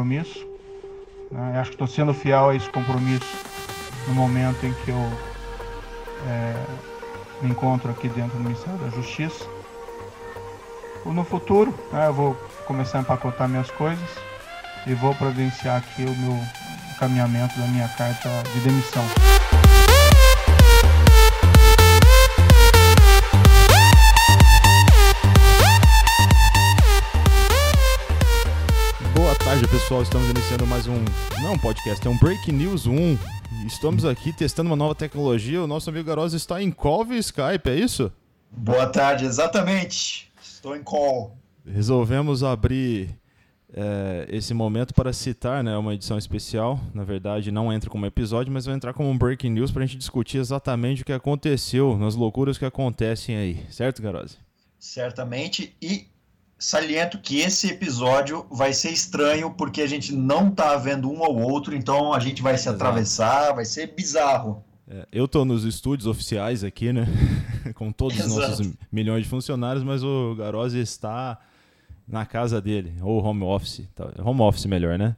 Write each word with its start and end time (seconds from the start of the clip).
compromisso. 0.00 0.46
Né? 1.28 1.58
Acho 1.58 1.70
que 1.70 1.74
estou 1.74 1.88
sendo 1.88 2.14
fiel 2.14 2.50
a 2.50 2.54
esse 2.54 2.70
compromisso 2.70 3.26
no 4.06 4.14
momento 4.14 4.64
em 4.64 4.72
que 4.72 4.90
eu 4.92 5.12
é, 6.28 6.54
me 7.42 7.50
encontro 7.50 7.90
aqui 7.90 8.08
dentro 8.08 8.38
do 8.38 8.44
Ministério 8.44 8.78
da 8.78 8.90
Justiça. 8.90 9.44
No 11.04 11.24
futuro, 11.24 11.74
né, 11.92 12.06
eu 12.06 12.14
vou 12.14 12.34
começar 12.64 12.98
a 12.98 13.00
empacotar 13.00 13.48
minhas 13.48 13.70
coisas 13.72 14.08
e 14.86 14.94
vou 14.94 15.14
providenciar 15.16 15.78
aqui 15.78 16.04
o 16.04 16.16
meu 16.16 16.38
encaminhamento 16.94 17.58
da 17.58 17.66
minha 17.66 17.88
carta 17.88 18.28
de 18.52 18.60
demissão. 18.60 19.37
Tarde, 29.58 29.68
pessoal. 29.72 30.02
Estamos 30.02 30.30
iniciando 30.30 30.66
mais 30.66 30.86
um. 30.86 31.04
Não 31.42 31.54
um 31.54 31.58
podcast, 31.58 32.06
é 32.06 32.10
um 32.10 32.16
Break 32.18 32.52
News 32.52 32.86
1. 32.86 33.18
Estamos 33.66 34.04
aqui 34.04 34.32
testando 34.32 34.70
uma 34.70 34.76
nova 34.76 34.94
tecnologia. 34.94 35.60
O 35.60 35.66
nosso 35.66 35.90
amigo 35.90 36.06
Garoz 36.06 36.32
está 36.32 36.62
em 36.62 36.70
call 36.70 37.04
via 37.04 37.18
Skype, 37.18 37.68
é 37.68 37.74
isso? 37.74 38.12
Boa 38.52 38.86
tarde, 38.86 39.24
exatamente. 39.24 40.30
Estou 40.40 40.76
em 40.76 40.82
call. 40.82 41.36
Resolvemos 41.66 42.44
abrir 42.44 43.18
é, 43.72 44.28
esse 44.28 44.54
momento 44.54 44.94
para 44.94 45.12
citar 45.12 45.64
né, 45.64 45.76
uma 45.76 45.94
edição 45.94 46.16
especial. 46.16 46.78
Na 46.94 47.02
verdade, 47.02 47.50
não 47.50 47.72
entra 47.72 47.90
como 47.90 48.06
episódio, 48.06 48.52
mas 48.52 48.64
vai 48.64 48.76
entrar 48.76 48.92
como 48.92 49.10
um 49.10 49.18
Breaking 49.18 49.50
News 49.50 49.72
para 49.72 49.82
a 49.82 49.86
gente 49.86 49.98
discutir 49.98 50.38
exatamente 50.38 51.02
o 51.02 51.04
que 51.04 51.12
aconteceu, 51.12 51.98
nas 51.98 52.14
loucuras 52.14 52.58
que 52.58 52.64
acontecem 52.64 53.36
aí. 53.36 53.66
Certo, 53.70 54.02
Garose? 54.02 54.36
Certamente. 54.78 55.74
E 55.82 56.06
saliento 56.58 57.18
que 57.18 57.38
esse 57.38 57.68
episódio 57.68 58.44
vai 58.50 58.72
ser 58.72 58.90
estranho 58.90 59.50
porque 59.52 59.80
a 59.80 59.86
gente 59.86 60.12
não 60.12 60.50
tá 60.50 60.76
vendo 60.76 61.10
um 61.10 61.22
ao 61.22 61.36
outro, 61.36 61.74
então 61.74 62.12
a 62.12 62.18
gente 62.18 62.42
vai 62.42 62.58
se 62.58 62.68
Exato. 62.68 62.76
atravessar, 62.76 63.52
vai 63.52 63.64
ser 63.64 63.94
bizarro. 63.94 64.64
É, 64.90 65.06
eu 65.12 65.28
tô 65.28 65.44
nos 65.44 65.64
estúdios 65.64 66.06
oficiais 66.06 66.64
aqui, 66.64 66.92
né? 66.92 67.06
Com 67.74 67.92
todos 67.92 68.18
os 68.18 68.24
Exato. 68.24 68.40
nossos 68.40 68.72
milhões 68.90 69.22
de 69.22 69.28
funcionários, 69.28 69.84
mas 69.84 70.02
o 70.02 70.34
Garose 70.34 70.78
está 70.78 71.38
na 72.06 72.24
casa 72.24 72.60
dele, 72.60 72.94
ou 73.02 73.22
home 73.22 73.44
office. 73.44 73.82
tá? 73.94 74.10
Home 74.24 74.40
office 74.40 74.64
melhor, 74.64 74.98
né? 74.98 75.14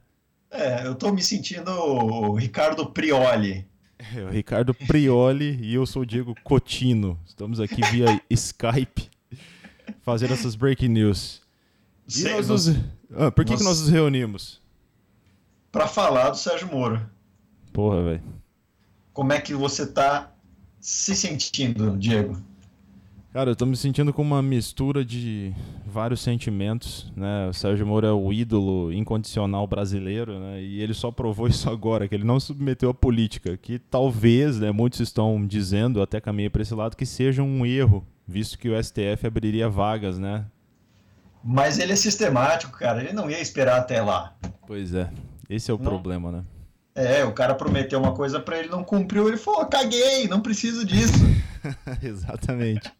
É, 0.51 0.85
eu 0.85 0.93
tô 0.93 1.11
me 1.13 1.23
sentindo 1.23 1.71
o 1.71 2.35
Ricardo 2.35 2.85
Prioli. 2.85 3.65
É, 4.13 4.23
o 4.23 4.29
Ricardo 4.29 4.73
Prioli 4.73 5.57
e 5.61 5.73
eu 5.73 5.85
sou 5.85 6.01
o 6.01 6.05
Diego 6.05 6.35
Cotino. 6.43 7.17
Estamos 7.25 7.61
aqui 7.61 7.81
via 7.89 8.21
Skype 8.29 9.10
fazendo 10.01 10.33
essas 10.33 10.55
breaking 10.55 10.89
news. 10.89 11.41
Sei, 12.07 12.33
nós 12.33 12.47
nós- 12.47 12.67
nos... 12.67 12.77
Ah, 13.15 13.31
por 13.31 13.45
que, 13.45 13.55
que 13.55 13.63
nós- 13.63 13.77
nós 13.77 13.81
nos 13.81 13.89
reunimos? 13.89 14.61
Pra 15.71 15.87
falar 15.87 16.29
do 16.31 16.37
Sérgio 16.37 16.67
Moro. 16.71 17.01
Porra, 17.71 18.01
velho. 18.03 18.23
Como 19.13 19.31
é 19.33 19.39
que 19.39 19.53
você 19.53 19.85
tá 19.85 20.31
se 20.79 21.15
sentindo, 21.15 21.97
Diego? 21.97 22.37
Cara, 23.33 23.51
eu 23.51 23.55
tô 23.55 23.65
me 23.65 23.77
sentindo 23.77 24.11
com 24.11 24.21
uma 24.21 24.41
mistura 24.41 25.05
de 25.05 25.53
vários 25.87 26.19
sentimentos, 26.19 27.09
né? 27.15 27.47
O 27.49 27.53
Sérgio 27.53 27.87
Moro 27.87 28.05
é 28.05 28.11
o 28.11 28.33
ídolo 28.33 28.91
incondicional 28.91 29.65
brasileiro, 29.65 30.37
né? 30.37 30.61
E 30.61 30.81
ele 30.81 30.93
só 30.93 31.11
provou 31.11 31.47
isso 31.47 31.69
agora, 31.69 32.09
que 32.09 32.15
ele 32.15 32.25
não 32.25 32.41
submeteu 32.41 32.89
à 32.89 32.93
política, 32.93 33.55
que 33.55 33.79
talvez, 33.79 34.59
né, 34.59 34.71
muitos 34.73 34.99
estão 34.99 35.45
dizendo, 35.47 36.01
até 36.01 36.19
caminhei 36.19 36.49
para 36.49 36.61
esse 36.61 36.73
lado, 36.73 36.97
que 36.97 37.05
seja 37.05 37.41
um 37.41 37.65
erro, 37.65 38.05
visto 38.27 38.57
que 38.57 38.69
o 38.69 38.83
STF 38.83 39.25
abriria 39.27 39.69
vagas, 39.69 40.17
né? 40.19 40.45
Mas 41.43 41.79
ele 41.79 41.93
é 41.93 41.95
sistemático, 41.95 42.77
cara. 42.77 43.01
Ele 43.03 43.13
não 43.13 43.29
ia 43.29 43.39
esperar 43.41 43.79
até 43.79 44.01
lá. 44.01 44.35
Pois 44.67 44.93
é, 44.93 45.09
esse 45.49 45.71
é 45.71 45.73
o 45.73 45.77
Não. 45.77 45.85
problema, 45.85 46.31
né? 46.31 46.43
É, 46.93 47.23
o 47.23 47.31
cara 47.31 47.55
prometeu 47.55 47.97
uma 47.99 48.13
coisa 48.13 48.39
pra 48.39 48.59
ele, 48.59 48.67
não 48.67 48.83
cumpriu. 48.83 49.27
Ele 49.27 49.37
falou: 49.37 49.65
caguei, 49.65 50.27
não 50.27 50.41
preciso 50.41 50.85
disso. 50.85 51.23
Exatamente. 52.03 52.91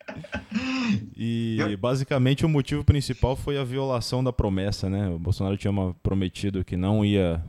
E 1.15 1.57
Eu- 1.59 1.77
basicamente 1.77 2.45
o 2.45 2.49
motivo 2.49 2.83
principal 2.83 3.35
foi 3.35 3.57
a 3.57 3.63
violação 3.63 4.23
da 4.23 4.31
promessa, 4.33 4.89
né? 4.89 5.09
O 5.09 5.19
Bolsonaro 5.19 5.57
tinha 5.57 5.73
prometido 6.01 6.63
que 6.63 6.77
não 6.77 7.03
ia 7.03 7.43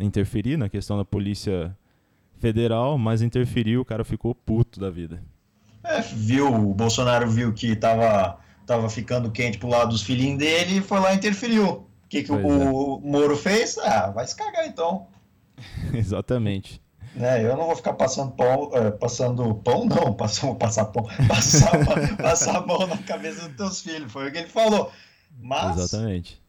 interferir 0.00 0.56
na 0.56 0.68
questão 0.68 0.96
da 0.96 1.04
Polícia 1.04 1.76
Federal, 2.38 2.96
mas 2.96 3.20
interferiu, 3.20 3.80
o 3.80 3.84
cara 3.84 4.04
ficou 4.04 4.34
puto 4.34 4.78
da 4.78 4.90
vida. 4.90 5.20
É, 5.88 6.02
viu, 6.02 6.52
o 6.52 6.74
Bolsonaro 6.74 7.30
viu 7.30 7.50
que 7.54 7.74
tava, 7.74 8.38
tava 8.66 8.90
ficando 8.90 9.30
quente 9.30 9.56
pro 9.56 9.70
lado 9.70 9.88
dos 9.88 10.02
filhinhos 10.02 10.38
dele 10.38 10.78
e 10.78 10.82
foi 10.82 11.00
lá 11.00 11.14
e 11.14 11.16
interferiu. 11.16 11.66
O 11.66 12.08
que, 12.10 12.22
que 12.22 12.30
o, 12.30 12.38
é. 12.38 12.44
o 12.44 13.00
Moro 13.02 13.34
fez? 13.34 13.78
Ah, 13.78 14.10
vai 14.10 14.26
se 14.26 14.36
cagar 14.36 14.66
então. 14.66 15.06
Exatamente. 15.94 16.82
Né, 17.14 17.42
eu 17.42 17.56
não 17.56 17.66
vou 17.66 17.74
ficar 17.74 17.94
passando 17.94 18.32
pão, 18.32 18.70
eh, 18.74 18.90
passando 18.90 19.54
pão, 19.54 19.86
não, 19.86 20.12
passar, 20.12 20.54
passar 20.54 20.84
pão, 20.84 21.04
passar, 21.26 22.16
passar 22.16 22.56
a 22.58 22.66
mão 22.66 22.86
na 22.86 22.98
cabeça 22.98 23.48
dos 23.48 23.56
teus 23.56 23.80
filhos, 23.80 24.12
foi 24.12 24.28
o 24.28 24.32
que 24.32 24.38
ele 24.38 24.48
falou. 24.48 24.92
Mas, 25.40 25.78
Exatamente. 25.78 26.40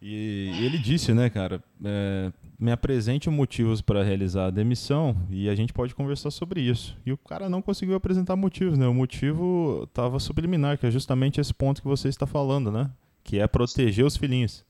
E, 0.00 0.52
e 0.58 0.64
ele 0.64 0.78
disse, 0.78 1.12
né, 1.12 1.28
cara, 1.28 1.62
é, 1.84 2.32
me 2.58 2.72
apresente 2.72 3.28
motivos 3.28 3.80
para 3.80 4.02
realizar 4.02 4.46
a 4.46 4.50
demissão 4.50 5.16
e 5.30 5.48
a 5.48 5.54
gente 5.54 5.72
pode 5.72 5.94
conversar 5.94 6.30
sobre 6.30 6.60
isso. 6.60 6.96
E 7.04 7.12
o 7.12 7.16
cara 7.18 7.48
não 7.48 7.60
conseguiu 7.60 7.94
apresentar 7.96 8.34
motivos, 8.36 8.78
né? 8.78 8.86
O 8.86 8.94
motivo 8.94 9.84
estava 9.84 10.18
subliminar, 10.18 10.78
que 10.78 10.86
é 10.86 10.90
justamente 10.90 11.40
esse 11.40 11.52
ponto 11.52 11.82
que 11.82 11.88
você 11.88 12.08
está 12.08 12.26
falando, 12.26 12.72
né? 12.72 12.90
Que 13.22 13.38
é 13.40 13.46
proteger 13.46 14.04
os 14.04 14.16
filhinhos. 14.16 14.64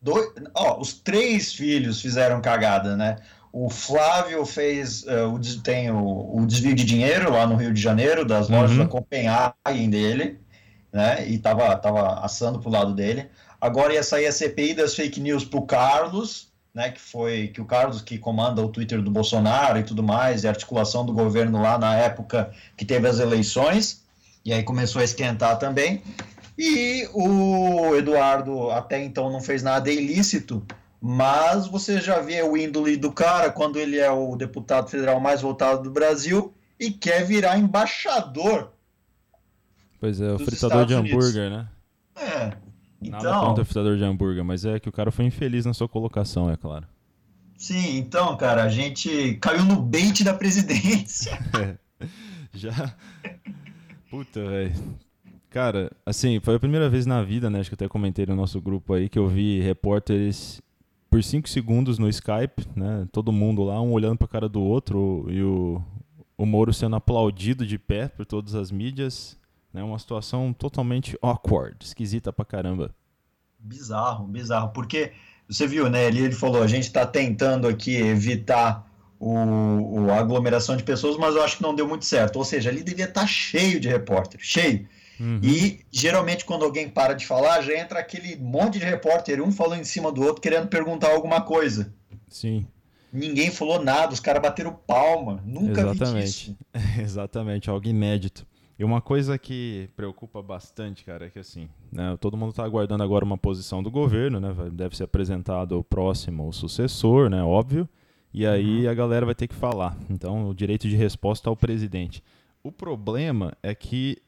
dois, 0.00 0.28
ó, 0.54 0.78
os 0.80 0.92
três 0.92 1.52
filhos 1.54 2.00
fizeram 2.00 2.40
cagada, 2.40 2.96
né? 2.96 3.16
O 3.52 3.70
Flávio 3.70 4.44
fez, 4.44 5.06
eh, 5.06 5.22
o, 5.24 5.38
tem 5.62 5.90
o, 5.90 6.36
o 6.36 6.44
desvio 6.46 6.74
de 6.74 6.84
dinheiro 6.84 7.32
lá 7.32 7.46
no 7.46 7.54
Rio 7.56 7.72
de 7.72 7.80
Janeiro, 7.80 8.24
das 8.24 8.48
lojas 8.48 8.76
Uhum. 8.76 8.82
da 8.84 8.88
Copenhagen 8.88 9.88
dele, 9.90 10.40
né? 10.92 11.26
E 11.28 11.38
tava, 11.38 11.74
tava 11.76 12.20
assando 12.20 12.58
pro 12.60 12.70
lado 12.70 12.92
dele. 12.94 13.28
Agora 13.60 13.94
ia 13.94 14.02
sair 14.02 14.26
a 14.26 14.32
CPI 14.32 14.74
das 14.74 14.94
fake 14.94 15.20
news 15.20 15.44
pro 15.44 15.62
Carlos, 15.62 16.52
né? 16.74 16.90
Que 16.90 17.00
foi 17.00 17.48
que 17.48 17.60
o 17.60 17.64
Carlos 17.64 18.02
que 18.02 18.18
comanda 18.18 18.60
o 18.60 18.68
Twitter 18.68 19.00
do 19.00 19.10
Bolsonaro 19.10 19.78
e 19.78 19.84
tudo 19.84 20.02
mais, 20.02 20.42
e 20.42 20.48
a 20.48 20.50
articulação 20.50 21.06
do 21.06 21.12
governo 21.12 21.62
lá 21.62 21.78
na 21.78 21.94
época 21.94 22.52
que 22.76 22.84
teve 22.84 23.06
as 23.06 23.20
eleições. 23.20 24.02
E 24.44 24.52
aí 24.52 24.62
começou 24.62 25.00
a 25.00 25.04
esquentar 25.04 25.58
também. 25.58 26.02
E 26.58 27.08
o 27.12 27.94
Eduardo 27.96 28.70
até 28.70 29.02
então 29.02 29.30
não 29.30 29.40
fez 29.40 29.62
nada 29.62 29.90
ilícito, 29.90 30.64
mas 31.00 31.66
você 31.66 32.00
já 32.00 32.20
vê 32.20 32.42
o 32.42 32.56
índole 32.56 32.96
do 32.96 33.10
cara 33.10 33.50
quando 33.50 33.76
ele 33.76 33.98
é 33.98 34.10
o 34.10 34.36
deputado 34.36 34.88
federal 34.88 35.18
mais 35.20 35.40
votado 35.40 35.82
do 35.82 35.90
Brasil 35.90 36.54
e 36.78 36.90
quer 36.90 37.24
virar 37.24 37.58
embaixador. 37.58 38.72
Pois 40.00 40.20
é, 40.20 40.32
o 40.32 40.38
fritador 40.38 40.84
de 40.86 40.92
Estados 40.92 41.10
Unidos. 41.10 41.24
hambúrguer, 41.24 41.50
né? 41.50 41.68
É. 42.16 42.63
Nada 43.10 43.28
Então, 43.28 43.46
contra 43.46 43.62
o 43.62 43.64
fritador 43.64 43.96
de 43.96 44.04
hambúrguer, 44.04 44.44
mas 44.44 44.64
é 44.64 44.78
que 44.78 44.88
o 44.88 44.92
cara 44.92 45.10
foi 45.10 45.24
infeliz 45.24 45.64
na 45.64 45.74
sua 45.74 45.88
colocação, 45.88 46.50
é 46.50 46.56
claro. 46.56 46.86
sim, 47.56 47.96
então, 47.98 48.36
cara, 48.36 48.64
a 48.64 48.68
gente 48.68 49.34
caiu 49.40 49.64
no 49.64 49.76
bait 49.76 50.22
da 50.22 50.34
presidência. 50.34 51.38
Já. 52.52 52.94
Puta, 54.10 54.44
velho. 54.44 54.72
Cara, 55.50 55.90
assim, 56.04 56.40
foi 56.40 56.56
a 56.56 56.60
primeira 56.60 56.88
vez 56.88 57.06
na 57.06 57.22
vida, 57.22 57.48
né? 57.48 57.60
Acho 57.60 57.70
que 57.70 57.74
eu 57.74 57.86
até 57.86 57.88
comentei 57.88 58.26
no 58.26 58.34
nosso 58.34 58.60
grupo 58.60 58.92
aí 58.92 59.08
que 59.08 59.18
eu 59.18 59.28
vi 59.28 59.60
repórteres 59.60 60.60
por 61.08 61.22
5 61.22 61.48
segundos 61.48 61.96
no 61.96 62.08
Skype, 62.08 62.66
né? 62.74 63.06
Todo 63.12 63.30
mundo 63.30 63.62
lá, 63.62 63.80
um 63.80 63.92
olhando 63.92 64.18
pra 64.18 64.26
cara 64.26 64.48
do 64.48 64.60
outro 64.60 65.26
e 65.28 65.40
o, 65.42 65.80
o 66.36 66.44
Moro 66.44 66.72
sendo 66.72 66.96
aplaudido 66.96 67.64
de 67.64 67.78
pé 67.78 68.08
por 68.08 68.26
todas 68.26 68.54
as 68.56 68.72
mídias. 68.72 69.38
Né? 69.74 69.82
Uma 69.82 69.98
situação 69.98 70.52
totalmente 70.52 71.18
awkward, 71.20 71.76
esquisita 71.84 72.32
pra 72.32 72.44
caramba. 72.44 72.94
Bizarro, 73.58 74.26
bizarro, 74.26 74.68
porque 74.70 75.12
você 75.48 75.66
viu, 75.66 75.90
né? 75.90 76.06
Ele, 76.06 76.22
ele 76.22 76.34
falou, 76.34 76.62
a 76.62 76.66
gente 76.66 76.84
está 76.84 77.04
tentando 77.04 77.66
aqui 77.66 77.96
evitar 77.96 78.88
o, 79.18 80.10
a 80.10 80.18
aglomeração 80.18 80.76
de 80.76 80.84
pessoas, 80.84 81.16
mas 81.16 81.34
eu 81.34 81.42
acho 81.42 81.56
que 81.56 81.62
não 81.62 81.74
deu 81.74 81.88
muito 81.88 82.04
certo. 82.04 82.36
Ou 82.36 82.44
seja, 82.44 82.70
ali 82.70 82.82
devia 82.82 83.06
estar 83.06 83.26
cheio 83.26 83.80
de 83.80 83.88
repórter, 83.88 84.40
cheio. 84.40 84.88
Uhum. 85.18 85.40
E 85.42 85.80
geralmente 85.90 86.44
quando 86.44 86.64
alguém 86.64 86.88
para 86.88 87.14
de 87.14 87.26
falar, 87.26 87.60
já 87.62 87.76
entra 87.76 87.98
aquele 87.98 88.36
monte 88.36 88.78
de 88.78 88.84
repórter, 88.84 89.42
um 89.42 89.50
falando 89.50 89.80
em 89.80 89.84
cima 89.84 90.12
do 90.12 90.22
outro, 90.22 90.40
querendo 90.40 90.68
perguntar 90.68 91.10
alguma 91.10 91.40
coisa. 91.40 91.92
Sim, 92.28 92.66
Ninguém 93.14 93.48
falou 93.48 93.80
nada, 93.80 94.12
os 94.12 94.18
caras 94.18 94.42
bateram 94.42 94.76
palma. 94.88 95.40
Nunca 95.46 95.84
vi 95.84 95.90
Exatamente. 95.90 96.26
isso. 96.26 96.56
Exatamente, 97.00 97.70
algo 97.70 97.86
inédito. 97.86 98.44
E 98.78 98.84
uma 98.84 99.00
coisa 99.00 99.38
que 99.38 99.88
preocupa 99.96 100.42
bastante, 100.42 101.04
cara, 101.04 101.26
é 101.26 101.30
que 101.30 101.38
assim, 101.38 101.68
né, 101.92 102.16
todo 102.20 102.36
mundo 102.36 102.50
está 102.50 102.64
aguardando 102.64 103.04
agora 103.04 103.24
uma 103.24 103.38
posição 103.38 103.82
do 103.82 103.90
governo, 103.90 104.40
né? 104.40 104.52
Deve 104.72 104.96
ser 104.96 105.04
apresentado 105.04 105.78
o 105.78 105.84
próximo 105.84 106.52
sucessor, 106.52 107.30
né? 107.30 107.42
Óbvio. 107.42 107.88
E 108.32 108.44
aí 108.44 108.88
a 108.88 108.94
galera 108.94 109.24
vai 109.24 109.34
ter 109.34 109.46
que 109.46 109.54
falar. 109.54 109.96
Então, 110.10 110.48
o 110.48 110.54
direito 110.54 110.88
de 110.88 110.96
resposta 110.96 111.48
ao 111.48 111.54
presidente. 111.54 112.20
O 112.64 112.72
problema 112.72 113.56
é 113.62 113.74
que 113.76 114.18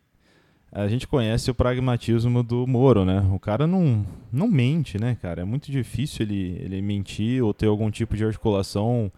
a 0.71 0.87
gente 0.87 1.09
conhece 1.09 1.51
o 1.51 1.55
pragmatismo 1.55 2.43
do 2.43 2.67
Moro, 2.67 3.05
né? 3.05 3.21
O 3.33 3.41
cara 3.41 3.67
não, 3.67 4.07
não 4.31 4.47
mente, 4.47 4.97
né, 5.01 5.17
cara? 5.21 5.43
É 5.43 5.45
muito 5.45 5.73
difícil 5.73 6.25
ele, 6.25 6.57
ele 6.61 6.83
mentir 6.83 7.43
ou 7.43 7.53
ter 7.53 7.67
algum 7.67 7.91
tipo 7.91 8.17
de 8.17 8.25
articulação 8.25 9.11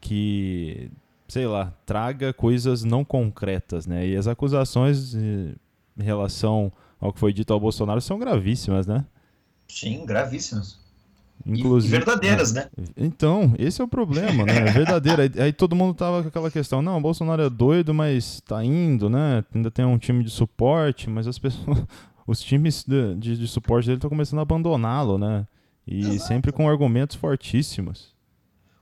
que, 0.00 0.90
sei 1.34 1.48
lá, 1.48 1.72
traga 1.84 2.32
coisas 2.32 2.84
não 2.84 3.04
concretas, 3.04 3.88
né? 3.88 4.06
E 4.06 4.16
as 4.16 4.28
acusações 4.28 5.16
em 5.16 5.56
relação 5.98 6.70
ao 7.00 7.12
que 7.12 7.18
foi 7.18 7.32
dito 7.32 7.52
ao 7.52 7.58
Bolsonaro 7.58 8.00
são 8.00 8.20
gravíssimas, 8.20 8.86
né? 8.86 9.04
Sim, 9.66 10.06
gravíssimas. 10.06 10.78
Inclusive, 11.44 11.92
e 11.92 11.98
verdadeiras, 11.98 12.52
né? 12.52 12.68
Então, 12.96 13.52
esse 13.58 13.80
é 13.80 13.84
o 13.84 13.88
problema, 13.88 14.44
né? 14.46 14.58
É 14.58 14.70
verdadeira. 14.70 15.24
aí, 15.24 15.30
aí, 15.42 15.52
todo 15.52 15.74
mundo 15.74 15.92
tava 15.92 16.22
com 16.22 16.28
aquela 16.28 16.52
questão, 16.52 16.80
não, 16.80 16.98
o 16.98 17.00
Bolsonaro 17.00 17.42
é 17.42 17.50
doido, 17.50 17.92
mas 17.92 18.40
tá 18.42 18.64
indo, 18.64 19.10
né? 19.10 19.44
Ainda 19.52 19.72
tem 19.72 19.84
um 19.84 19.98
time 19.98 20.22
de 20.22 20.30
suporte, 20.30 21.10
mas 21.10 21.26
as 21.26 21.38
pessoas. 21.38 21.78
Os 22.26 22.40
times 22.40 22.84
de, 22.88 23.16
de, 23.16 23.36
de 23.36 23.46
suporte 23.46 23.84
dele 23.84 23.98
estão 23.98 24.08
começando 24.08 24.38
a 24.38 24.42
abandoná-lo, 24.42 25.18
né? 25.18 25.46
E 25.86 25.98
Exato. 25.98 26.28
sempre 26.28 26.52
com 26.52 26.66
argumentos 26.66 27.16
fortíssimos. 27.16 28.13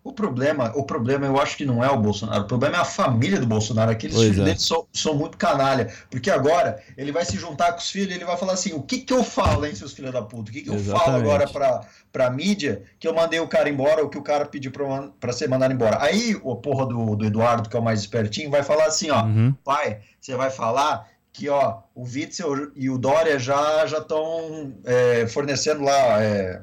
O 0.04 0.12
problema, 0.12 0.72
o 0.75 0.82
problema 0.82 1.26
eu 1.26 1.40
acho 1.40 1.56
que 1.56 1.64
não 1.64 1.82
é 1.82 1.88
o 1.88 1.96
Bolsonaro, 1.96 2.43
o 2.43 2.46
problema 2.49 2.76
é 2.76 2.81
a 2.81 2.84
família 2.84 3.38
do 3.38 3.46
Bolsonaro. 3.46 3.93
Aqueles 3.93 4.16
pois 4.16 4.28
filhos 4.28 4.43
é. 4.43 4.44
dele 4.46 4.58
são, 4.58 4.84
são 4.93 5.14
muito 5.14 5.38
canalha. 5.38 5.93
Porque 6.10 6.28
agora 6.28 6.82
ele 6.96 7.12
vai 7.12 7.25
se 7.25 7.37
juntar 7.37 7.70
com 7.72 7.78
os 7.78 7.88
filhos 7.88 8.10
e 8.10 8.14
ele 8.14 8.25
vai 8.25 8.37
falar 8.37 8.54
assim: 8.54 8.72
o 8.72 8.82
que, 8.82 8.99
que 8.99 9.12
eu 9.12 9.22
falo, 9.22 9.64
hein, 9.64 9.76
seus 9.76 9.93
filhos 9.93 10.12
da 10.12 10.20
puta? 10.20 10.50
O 10.50 10.52
que, 10.52 10.62
que 10.62 10.70
eu 10.70 10.75
Exatamente. 10.75 11.04
falo 11.04 11.16
agora 11.19 11.49
pra, 11.49 11.81
pra 12.10 12.31
mídia 12.31 12.82
que 12.99 13.06
eu 13.06 13.14
mandei 13.14 13.38
o 13.38 13.46
cara 13.46 13.69
embora 13.69 14.02
ou 14.02 14.08
que 14.08 14.19
o 14.19 14.22
cara 14.22 14.44
pediu 14.44 14.72
pra, 14.72 15.08
pra 15.20 15.32
ser 15.32 15.49
mandado 15.49 15.72
embora? 15.72 16.02
Aí 16.02 16.34
o 16.43 16.56
porra 16.56 16.84
do, 16.84 17.14
do 17.14 17.25
Eduardo, 17.25 17.69
que 17.69 17.76
é 17.76 17.78
o 17.78 17.82
mais 17.82 18.00
espertinho, 18.00 18.50
vai 18.50 18.64
falar 18.64 18.87
assim: 18.87 19.08
ó, 19.10 19.22
uhum. 19.22 19.54
pai, 19.64 20.00
você 20.20 20.34
vai 20.34 20.50
falar 20.50 21.08
que 21.32 21.49
ó, 21.49 21.78
o 21.94 22.02
Witzel 22.02 22.72
e 22.75 22.90
o 22.90 22.99
Dória 22.99 23.38
já 23.38 23.87
estão 23.87 24.75
é, 24.84 25.28
fornecendo 25.28 25.84
lá. 25.84 26.20
É, 26.20 26.60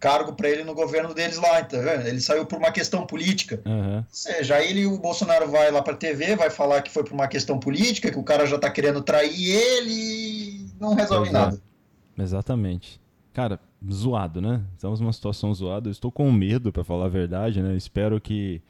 cargo 0.00 0.32
para 0.32 0.48
ele 0.48 0.64
no 0.64 0.74
governo 0.74 1.12
deles 1.12 1.36
lá, 1.36 1.62
tá 1.62 1.78
vendo? 1.78 2.08
Ele 2.08 2.20
saiu 2.20 2.46
por 2.46 2.58
uma 2.58 2.72
questão 2.72 3.06
política. 3.06 3.60
Uhum. 3.66 3.98
Ou 3.98 4.04
seja, 4.10 4.56
aí 4.56 4.70
ele, 4.70 4.86
o 4.86 4.98
Bolsonaro 4.98 5.48
vai 5.48 5.70
lá 5.70 5.82
para 5.82 5.92
a 5.92 5.96
TV, 5.96 6.34
vai 6.34 6.48
falar 6.48 6.80
que 6.80 6.90
foi 6.90 7.04
por 7.04 7.12
uma 7.12 7.28
questão 7.28 7.60
política, 7.60 8.10
que 8.10 8.18
o 8.18 8.24
cara 8.24 8.46
já 8.46 8.58
tá 8.58 8.70
querendo 8.70 9.02
trair 9.02 9.50
ele 9.50 9.92
e 9.92 10.70
não 10.80 10.94
resolve 10.94 11.28
Exato. 11.28 11.56
nada. 11.56 11.62
Exatamente. 12.18 13.00
Cara, 13.34 13.60
zoado, 13.92 14.40
né? 14.40 14.62
Estamos 14.74 15.00
numa 15.00 15.12
situação 15.12 15.52
zoada. 15.52 15.88
Eu 15.88 15.92
estou 15.92 16.10
com 16.10 16.32
medo, 16.32 16.72
para 16.72 16.82
falar 16.82 17.04
a 17.04 17.10
verdade, 17.10 17.62
né? 17.62 17.76
Espero 17.76 18.18
que 18.20 18.62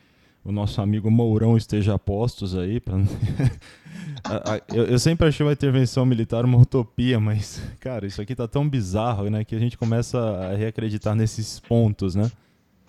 o 0.44 0.52
nosso 0.52 0.81
amigo 0.81 1.10
Mourão 1.10 1.56
esteja 1.56 1.94
a 1.94 1.98
postos 1.98 2.56
aí. 2.56 2.81
Pra... 2.81 2.96
eu, 4.75 4.84
eu, 4.87 4.98
sempre 4.98 5.28
achei 5.28 5.44
uma 5.44 5.52
intervenção 5.52 6.04
militar 6.06 6.44
uma 6.44 6.58
utopia, 6.58 7.20
mas, 7.20 7.62
cara, 7.78 8.06
isso 8.06 8.20
aqui 8.20 8.34
tá 8.34 8.48
tão 8.48 8.69
bizarro, 8.69 9.28
né, 9.28 9.44
que 9.44 9.54
a 9.54 9.58
gente 9.58 9.76
começa 9.76 10.19
a 10.19 10.56
reacreditar 10.56 11.14
nesses 11.14 11.60
pontos, 11.60 12.14
né? 12.14 12.31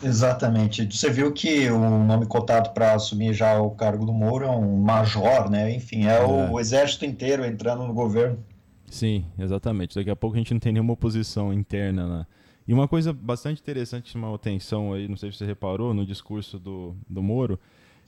Exatamente. 0.04 0.86
Você 0.92 1.10
viu 1.12 1.32
que 1.32 1.70
o 1.70 1.80
nome 1.80 2.26
cotado 2.26 2.72
para 2.72 2.94
assumir 2.94 3.34
já 3.34 3.60
o 3.62 3.70
cargo 3.72 4.06
do 4.06 4.12
Moro 4.12 4.46
é 4.46 4.50
um 4.50 4.78
major, 4.78 5.50
né? 5.50 5.72
Enfim, 5.74 6.08
é, 6.08 6.18
é, 6.18 6.24
o 6.24 6.60
exército 6.60 7.06
inteiro 7.06 7.46
entrando 7.46 7.86
no 7.86 7.94
governo. 7.94 8.44
Sim, 8.90 9.26
exatamente. 9.38 9.96
Daqui 9.96 10.10
a 10.10 10.16
pouco 10.16 10.36
a 10.36 10.40
gente 10.40 10.54
não 10.54 10.60
tem 10.60 10.74
nenhuma 10.74 10.94
oposição 10.94 11.54
interna, 11.54 12.08
né? 12.08 12.26
E 12.68 12.74
uma 12.74 12.88
coisa 12.88 13.12
bastante 13.12 13.62
interessante 13.62 14.04
que 14.04 14.10
chamou 14.12 14.36
atenção 14.36 14.94
aí, 14.94 15.08
não 15.08 15.18
sei 15.18 15.32
se 15.32 15.38
você 15.38 15.46
reparou, 15.46 15.94
no 15.94 16.06
discurso 16.06 16.60
do, 16.60 16.96
do 17.10 17.22
Moro, 17.22 17.60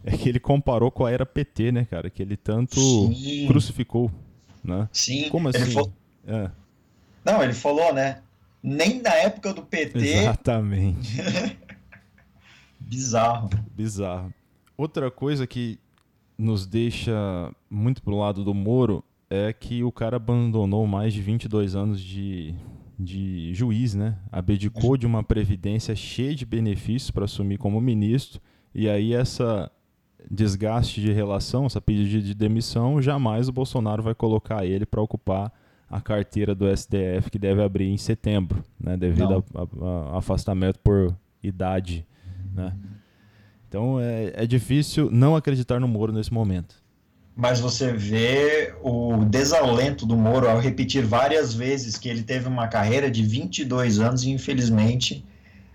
é 0.03 0.15
que 0.15 0.29
ele 0.29 0.39
comparou 0.39 0.91
com 0.91 1.05
a 1.05 1.11
era 1.11 1.25
PT, 1.25 1.71
né, 1.71 1.85
cara? 1.85 2.09
Que 2.09 2.21
ele 2.21 2.37
tanto 2.37 2.79
Sim. 2.79 3.47
crucificou, 3.47 4.11
né? 4.63 4.87
Sim. 4.91 5.29
Como 5.29 5.49
assim? 5.49 5.79
Ele 5.79 5.91
é. 6.27 6.51
Não, 7.25 7.43
ele 7.43 7.53
falou, 7.53 7.93
né? 7.93 8.21
Nem 8.61 9.01
na 9.01 9.13
época 9.13 9.53
do 9.53 9.63
PT. 9.63 9.99
Exatamente. 9.99 11.17
Bizarro. 12.79 13.49
Bizarro. 13.75 14.33
Outra 14.77 15.09
coisa 15.09 15.47
que 15.47 15.79
nos 16.37 16.65
deixa 16.65 17.13
muito 17.69 18.01
pro 18.01 18.17
lado 18.17 18.43
do 18.43 18.53
Moro 18.53 19.03
é 19.29 19.53
que 19.53 19.83
o 19.83 19.91
cara 19.91 20.17
abandonou 20.17 20.85
mais 20.85 21.13
de 21.13 21.21
22 21.21 21.75
anos 21.75 22.01
de, 22.01 22.53
de 22.97 23.53
juiz, 23.53 23.95
né? 23.95 24.17
Abdicou 24.31 24.97
de 24.97 25.05
uma 25.05 25.23
previdência 25.23 25.95
cheia 25.95 26.35
de 26.35 26.45
benefícios 26.45 27.11
para 27.11 27.25
assumir 27.25 27.57
como 27.57 27.79
ministro. 27.81 28.41
E 28.73 28.89
aí 28.89 29.13
essa 29.13 29.71
desgaste 30.29 31.01
de 31.01 31.11
relação, 31.11 31.65
essa 31.65 31.81
pedido 31.81 32.23
de 32.23 32.33
demissão, 32.33 33.01
jamais 33.01 33.49
o 33.49 33.51
Bolsonaro 33.51 34.01
vai 34.01 34.15
colocar 34.15 34.65
ele 34.65 34.85
para 34.85 35.01
ocupar 35.01 35.51
a 35.89 36.01
carteira 36.01 36.55
do 36.55 36.67
SDF 36.67 37.29
que 37.29 37.37
deve 37.37 37.61
abrir 37.61 37.89
em 37.89 37.97
setembro, 37.97 38.63
né? 38.79 38.97
Devido 38.97 39.43
ao 39.53 40.17
afastamento 40.17 40.79
por 40.79 41.15
idade, 41.41 42.05
né? 42.53 42.75
Então 43.67 43.99
é, 43.99 44.33
é 44.35 44.45
difícil 44.45 45.09
não 45.11 45.35
acreditar 45.35 45.79
no 45.79 45.87
Moro 45.87 46.13
nesse 46.13 46.31
momento 46.31 46.82
mas 47.35 47.59
você 47.59 47.91
vê 47.91 48.73
o 48.83 49.25
desalento 49.25 50.05
do 50.05 50.15
Moro 50.15 50.47
ao 50.47 50.59
repetir 50.59 51.03
várias 51.03 51.53
vezes 51.53 51.97
que 51.97 52.07
ele 52.07 52.23
teve 52.23 52.47
uma 52.47 52.67
carreira 52.67 53.09
de 53.09 53.23
22 53.23 53.99
anos 53.99 54.23
e 54.23 54.29
infelizmente 54.29 55.25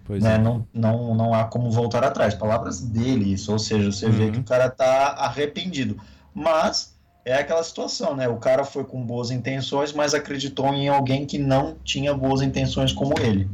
né, 0.08 0.36
é. 0.36 0.38
não, 0.38 0.66
não, 0.72 1.14
não 1.14 1.34
há 1.34 1.44
como 1.44 1.70
voltar 1.70 2.02
atrás. 2.04 2.34
Palavras 2.34 2.80
dele, 2.80 3.32
isso, 3.32 3.52
ou 3.52 3.58
seja, 3.58 3.92
você 3.92 4.06
uhum. 4.06 4.12
vê 4.12 4.30
que 4.30 4.38
o 4.38 4.44
cara 4.44 4.66
está 4.66 5.08
arrependido. 5.18 5.98
Mas 6.32 6.96
é 7.24 7.34
aquela 7.34 7.62
situação, 7.62 8.16
né? 8.16 8.26
O 8.28 8.36
cara 8.36 8.64
foi 8.64 8.84
com 8.84 9.04
boas 9.04 9.30
intenções, 9.30 9.92
mas 9.92 10.14
acreditou 10.14 10.72
em 10.72 10.88
alguém 10.88 11.26
que 11.26 11.38
não 11.38 11.76
tinha 11.84 12.14
boas 12.14 12.40
intenções 12.40 12.92
como 12.92 13.18
ele. 13.20 13.48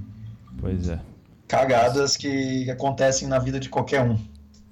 Pois 0.60 0.88
é. 0.88 1.00
Cagadas 1.48 2.16
que 2.16 2.70
acontecem 2.70 3.26
na 3.26 3.38
vida 3.38 3.58
de 3.58 3.68
qualquer 3.68 4.02
um. 4.02 4.18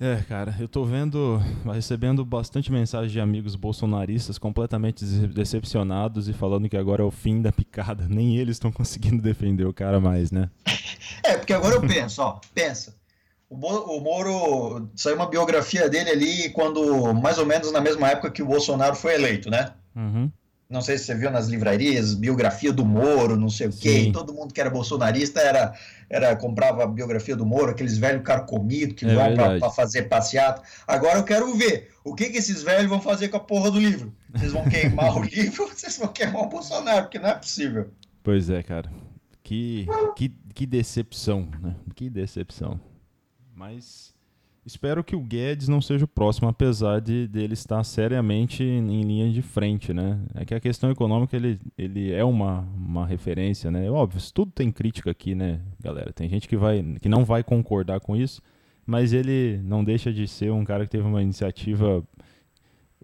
É, 0.02 0.16
cara, 0.28 0.52
eu 0.58 0.66
tô 0.66 0.84
vendo, 0.84 1.40
recebendo 1.72 2.24
bastante 2.24 2.72
mensagem 2.72 3.08
de 3.08 3.20
amigos 3.20 3.54
bolsonaristas 3.54 4.36
completamente 4.36 5.04
decepcionados 5.04 6.28
e 6.28 6.32
falando 6.32 6.68
que 6.68 6.76
agora 6.76 7.02
é 7.02 7.06
o 7.06 7.10
fim 7.12 7.40
da 7.40 7.52
picada. 7.52 8.08
Nem 8.08 8.36
eles 8.36 8.56
estão 8.56 8.72
conseguindo 8.72 9.22
defender 9.22 9.64
o 9.64 9.72
cara 9.72 10.00
mais, 10.00 10.32
né? 10.32 10.50
É, 11.22 11.36
porque 11.36 11.52
agora 11.52 11.76
eu 11.76 11.82
penso, 11.82 12.20
ó, 12.20 12.40
pensa. 12.52 12.96
O, 13.48 13.56
Bo 13.56 13.68
o 13.96 14.00
Moro 14.00 14.90
saiu 14.96 15.14
uma 15.14 15.28
biografia 15.28 15.88
dele 15.88 16.10
ali 16.10 16.50
quando, 16.50 17.14
mais 17.14 17.38
ou 17.38 17.46
menos 17.46 17.70
na 17.70 17.80
mesma 17.80 18.08
época 18.10 18.32
que 18.32 18.42
o 18.42 18.46
Bolsonaro 18.46 18.96
foi 18.96 19.14
eleito, 19.14 19.48
né? 19.48 19.72
Uhum 19.94 20.32
não 20.72 20.80
sei 20.80 20.96
se 20.96 21.04
você 21.04 21.14
viu 21.14 21.30
nas 21.30 21.48
livrarias, 21.48 22.14
biografia 22.14 22.72
do 22.72 22.84
Moro, 22.84 23.36
não 23.36 23.50
sei 23.50 23.68
o 23.68 23.72
quê, 23.72 24.10
todo 24.10 24.32
mundo 24.32 24.54
que 24.54 24.60
era 24.60 24.70
bolsonarista 24.70 25.38
era, 25.38 25.74
era 26.08 26.34
comprava 26.34 26.84
a 26.84 26.86
biografia 26.86 27.36
do 27.36 27.44
Moro, 27.44 27.70
aqueles 27.70 27.98
velhos 27.98 28.24
carcomidos 28.24 28.96
que 28.96 29.04
é 29.04 29.14
vão 29.14 29.34
para 29.34 29.70
fazer 29.70 30.04
passeata. 30.04 30.62
Agora 30.88 31.18
eu 31.18 31.24
quero 31.24 31.54
ver 31.54 31.90
o 32.02 32.14
que, 32.14 32.30
que 32.30 32.38
esses 32.38 32.62
velhos 32.62 32.88
vão 32.88 33.02
fazer 33.02 33.28
com 33.28 33.36
a 33.36 33.40
porra 33.40 33.70
do 33.70 33.78
livro. 33.78 34.14
Vocês 34.34 34.50
vão 34.50 34.64
queimar 34.64 35.14
o 35.16 35.22
livro 35.22 35.64
ou 35.64 35.68
vocês 35.68 35.98
vão 35.98 36.08
queimar 36.08 36.42
o 36.42 36.48
Bolsonaro, 36.48 37.02
porque 37.02 37.18
não 37.18 37.28
é 37.28 37.34
possível. 37.34 37.90
Pois 38.22 38.48
é, 38.48 38.62
cara. 38.62 38.90
Que, 39.42 39.86
que, 40.16 40.30
que 40.54 40.64
decepção, 40.64 41.48
né? 41.60 41.76
Que 41.94 42.08
decepção. 42.08 42.80
Mas 43.54 44.11
Espero 44.64 45.02
que 45.02 45.16
o 45.16 45.20
Guedes 45.20 45.66
não 45.66 45.80
seja 45.80 46.04
o 46.04 46.08
próximo, 46.08 46.48
apesar 46.48 47.00
de 47.00 47.26
dele 47.26 47.52
estar 47.54 47.82
seriamente 47.82 48.62
em 48.62 49.02
linha 49.02 49.28
de 49.32 49.42
frente, 49.42 49.92
né? 49.92 50.20
É 50.36 50.44
que 50.44 50.54
a 50.54 50.60
questão 50.60 50.88
econômica 50.88 51.34
ele, 51.34 51.60
ele 51.76 52.12
é 52.12 52.24
uma, 52.24 52.60
uma 52.76 53.04
referência, 53.04 53.72
né? 53.72 53.90
Óbvio, 53.90 54.20
tudo 54.32 54.52
tem 54.52 54.70
crítica 54.70 55.10
aqui, 55.10 55.34
né, 55.34 55.60
galera? 55.80 56.12
Tem 56.12 56.28
gente 56.28 56.48
que, 56.48 56.56
vai, 56.56 56.80
que 57.00 57.08
não 57.08 57.24
vai 57.24 57.42
concordar 57.42 57.98
com 57.98 58.14
isso, 58.14 58.40
mas 58.86 59.12
ele 59.12 59.60
não 59.64 59.82
deixa 59.82 60.12
de 60.12 60.28
ser 60.28 60.52
um 60.52 60.64
cara 60.64 60.84
que 60.84 60.92
teve 60.92 61.08
uma 61.08 61.22
iniciativa 61.22 62.04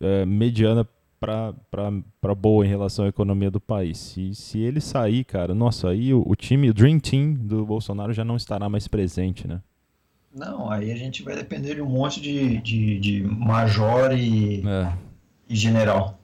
é, 0.00 0.25
mediana 0.25 0.87
para 1.19 2.35
boa 2.37 2.65
em 2.65 2.69
relação 2.69 3.05
à 3.05 3.09
economia 3.09 3.50
do 3.50 3.61
país. 3.61 4.17
E 4.17 4.33
se 4.33 4.61
ele 4.61 4.81
sair, 4.81 5.25
cara, 5.25 5.57
nossa, 5.57 5.88
aí 5.91 6.15
o, 6.15 6.23
o 6.25 6.37
time, 6.37 6.71
o 6.71 6.75
Dream 6.75 7.00
Team 7.00 7.35
do 7.35 7.67
Bolsonaro 7.67 8.12
já 8.12 8.25
não 8.25 8.37
estará 8.37 8.69
mais 8.69 8.87
presente, 8.87 9.49
né? 9.49 9.61
Não, 10.38 10.71
aí 10.71 10.92
a 10.92 10.97
gente 10.97 11.23
vai 11.25 11.35
depender 11.35 11.75
de 11.75 11.83
um 11.83 11.88
monte 11.88 12.21
de, 12.21 12.59
de, 12.59 12.99
de 13.00 13.23
major 13.23 14.16
e, 14.16 14.62
é. 14.64 14.92
e 15.49 15.57
general. 15.57 16.16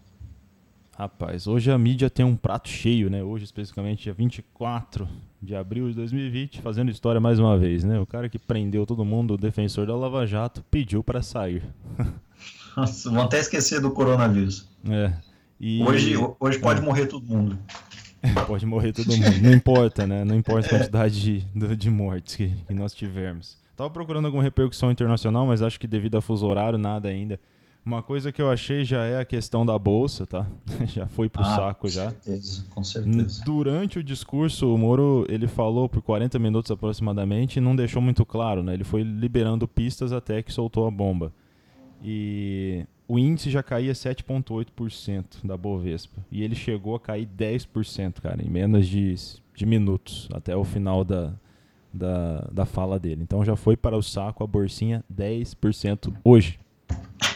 Rapaz, 0.96 1.48
hoje 1.48 1.72
a 1.72 1.76
mídia 1.76 2.08
tem 2.08 2.24
um 2.24 2.36
prato 2.36 2.68
cheio, 2.68 3.10
né? 3.10 3.24
Hoje, 3.24 3.44
especificamente, 3.44 4.04
dia 4.04 4.12
24 4.12 5.08
de 5.42 5.56
abril 5.56 5.88
de 5.88 5.96
2020, 5.96 6.62
fazendo 6.62 6.92
história 6.92 7.20
mais 7.20 7.40
uma 7.40 7.58
vez, 7.58 7.82
né? 7.82 7.98
O 7.98 8.06
cara 8.06 8.28
que 8.28 8.38
prendeu 8.38 8.86
todo 8.86 9.04
mundo, 9.04 9.34
o 9.34 9.36
defensor 9.36 9.88
da 9.88 9.96
Lava 9.96 10.24
Jato, 10.24 10.64
pediu 10.70 11.02
para 11.02 11.20
sair. 11.20 11.64
Nossa, 12.76 13.10
vão 13.10 13.22
até 13.22 13.40
esquecer 13.40 13.80
do 13.80 13.90
coronavírus. 13.90 14.68
É. 14.88 15.12
E... 15.58 15.82
Hoje, 15.82 16.14
hoje 16.38 16.58
pode 16.60 16.80
é. 16.80 16.84
morrer 16.84 17.06
todo 17.06 17.26
mundo. 17.26 17.58
pode 18.46 18.64
morrer 18.64 18.92
todo 18.92 19.08
mundo. 19.08 19.42
Não 19.42 19.52
importa, 19.52 20.06
né? 20.06 20.24
Não 20.24 20.36
importa 20.36 20.68
a 20.68 20.78
quantidade 20.78 21.20
de, 21.20 21.76
de 21.76 21.90
mortes 21.90 22.36
que, 22.36 22.54
que 22.68 22.72
nós 22.72 22.94
tivermos. 22.94 23.63
Tava 23.76 23.90
procurando 23.90 24.26
alguma 24.26 24.42
repercussão 24.42 24.90
internacional, 24.90 25.46
mas 25.46 25.62
acho 25.62 25.80
que 25.80 25.86
devido 25.86 26.16
a 26.16 26.20
fuso 26.20 26.46
horário, 26.46 26.78
nada 26.78 27.08
ainda. 27.08 27.40
Uma 27.84 28.02
coisa 28.02 28.32
que 28.32 28.40
eu 28.40 28.50
achei 28.50 28.82
já 28.82 29.04
é 29.04 29.20
a 29.20 29.24
questão 29.26 29.66
da 29.66 29.78
bolsa, 29.78 30.26
tá? 30.26 30.46
já 30.86 31.06
foi 31.06 31.28
pro 31.28 31.42
ah, 31.42 31.56
saco 31.56 31.88
já. 31.88 32.06
Com 32.06 32.12
certeza, 32.12 32.64
com 32.70 32.84
certeza. 32.84 33.44
Durante 33.44 33.98
o 33.98 34.02
discurso, 34.02 34.72
o 34.72 34.78
Moro 34.78 35.26
ele 35.28 35.46
falou 35.46 35.86
por 35.86 36.00
40 36.00 36.38
minutos 36.38 36.70
aproximadamente 36.70 37.56
e 37.56 37.60
não 37.60 37.76
deixou 37.76 38.00
muito 38.00 38.24
claro, 38.24 38.62
né? 38.62 38.72
Ele 38.72 38.84
foi 38.84 39.02
liberando 39.02 39.68
pistas 39.68 40.12
até 40.12 40.42
que 40.42 40.50
soltou 40.50 40.86
a 40.86 40.90
bomba. 40.90 41.30
E 42.02 42.86
o 43.06 43.18
índice 43.18 43.50
já 43.50 43.62
caía 43.62 43.92
7,8% 43.92 45.44
da 45.44 45.56
Bovespa. 45.56 46.24
E 46.30 46.42
ele 46.42 46.54
chegou 46.54 46.94
a 46.94 47.00
cair 47.00 47.26
10%, 47.26 48.20
cara, 48.22 48.42
em 48.42 48.48
menos 48.48 48.86
de, 48.86 49.14
de 49.54 49.66
minutos, 49.66 50.26
até 50.32 50.56
o 50.56 50.64
final 50.64 51.04
da, 51.04 51.34
da, 51.94 52.48
da 52.52 52.66
fala 52.66 52.98
dele. 52.98 53.22
Então 53.22 53.44
já 53.44 53.54
foi 53.54 53.76
para 53.76 53.96
o 53.96 54.02
saco 54.02 54.42
a 54.42 54.46
bolsinha 54.46 55.04
10% 55.14 56.12
hoje. 56.24 56.58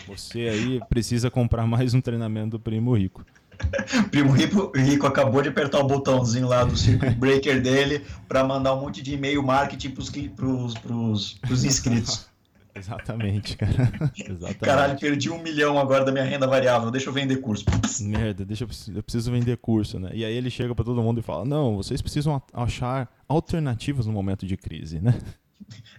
Você 0.06 0.40
aí 0.40 0.80
precisa 0.88 1.30
comprar 1.30 1.66
mais 1.66 1.94
um 1.94 2.00
treinamento 2.00 2.50
do 2.50 2.60
Primo 2.60 2.92
Rico. 2.96 3.24
Primo 4.10 4.32
Rico, 4.32 4.72
Rico 4.74 5.06
acabou 5.06 5.42
de 5.42 5.48
apertar 5.48 5.80
o 5.80 5.86
botãozinho 5.86 6.46
lá 6.46 6.64
do 6.64 6.76
circuit 6.76 7.14
breaker 7.14 7.60
dele 7.60 8.04
para 8.28 8.44
mandar 8.44 8.74
um 8.74 8.80
monte 8.80 9.02
de 9.02 9.14
e-mail 9.14 9.42
marketing 9.42 9.90
para 9.90 10.94
os 10.94 11.64
inscritos. 11.64 12.27
Exatamente, 12.78 13.56
cara. 13.56 13.90
Exatamente. 14.16 14.58
Caralho, 14.58 14.98
perdi 14.98 15.30
um 15.30 15.42
milhão 15.42 15.78
agora 15.78 16.04
da 16.04 16.12
minha 16.12 16.24
renda 16.24 16.46
variável. 16.46 16.90
Deixa 16.90 17.08
eu 17.08 17.12
vender 17.12 17.36
curso. 17.38 17.64
Merda, 18.00 18.44
deixa 18.44 18.64
eu, 18.64 18.68
eu 18.94 19.02
preciso 19.02 19.30
vender 19.30 19.56
curso, 19.56 19.98
né? 19.98 20.10
E 20.14 20.24
aí 20.24 20.34
ele 20.34 20.50
chega 20.50 20.74
para 20.74 20.84
todo 20.84 21.02
mundo 21.02 21.20
e 21.20 21.22
fala: 21.22 21.44
Não, 21.44 21.76
vocês 21.76 22.00
precisam 22.00 22.40
achar 22.52 23.08
alternativas 23.28 24.06
no 24.06 24.12
momento 24.12 24.46
de 24.46 24.56
crise, 24.56 25.00
né? 25.00 25.14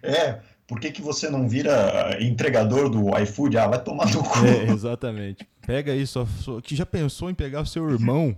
É, 0.01 0.39
por 0.65 0.79
que, 0.79 0.91
que 0.91 1.01
você 1.01 1.29
não 1.29 1.49
vira 1.49 2.17
entregador 2.21 2.89
do 2.89 3.17
iFood? 3.19 3.57
Ah, 3.57 3.67
vai 3.67 3.83
tomar 3.83 4.09
no 4.11 4.23
cu. 4.23 4.45
É, 4.45 4.71
exatamente. 4.71 5.47
Pega 5.65 5.93
isso, 5.93 6.27
que 6.63 6.75
já 6.75 6.85
pensou 6.85 7.29
em 7.29 7.33
pegar 7.33 7.61
o 7.61 7.65
seu 7.65 7.89
irmão? 7.89 8.37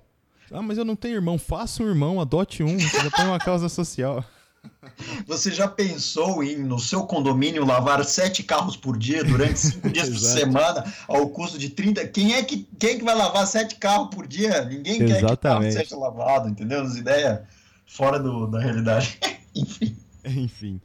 Ah, 0.52 0.62
mas 0.62 0.78
eu 0.78 0.84
não 0.84 0.96
tenho 0.96 1.16
irmão. 1.16 1.38
Faça 1.38 1.82
um 1.82 1.88
irmão, 1.88 2.20
adote 2.20 2.64
um. 2.64 2.78
Você 2.78 3.00
já 3.00 3.12
tem 3.12 3.26
uma 3.26 3.40
causa 3.40 3.70
social. 3.70 4.24
Você 5.28 5.52
já 5.52 5.68
pensou 5.68 6.44
em, 6.44 6.58
no 6.58 6.80
seu 6.80 7.04
condomínio, 7.04 7.66
lavar 7.66 8.04
sete 8.04 8.44
carros 8.44 8.76
por 8.76 8.98
dia 8.98 9.24
durante 9.24 9.60
cinco 9.60 9.90
dias 9.90 10.10
por 10.10 10.18
semana, 10.20 10.84
ao 11.08 11.30
custo 11.30 11.58
de 11.58 11.70
30? 11.70 12.08
Quem 12.08 12.34
é 12.34 12.44
que, 12.44 12.68
quem 12.80 12.92
é 12.92 12.96
que 12.98 13.04
vai 13.04 13.16
lavar 13.16 13.46
sete 13.48 13.76
carros 13.76 14.10
por 14.14 14.28
dia? 14.28 14.66
Ninguém 14.66 15.02
Exatamente. 15.02 15.06
quer 15.06 15.24
que 15.24 15.34
o 15.34 15.38
carro 15.38 15.72
seja 15.72 15.98
lavado, 15.98 16.50
entendeu? 16.50 16.82
As 16.82 16.96
ideias 16.96 17.42
fora 17.86 18.20
do, 18.20 18.48
da 18.48 18.60
realidade. 18.60 19.20
Enfim. 19.56 19.98
Enfim. 20.26 20.82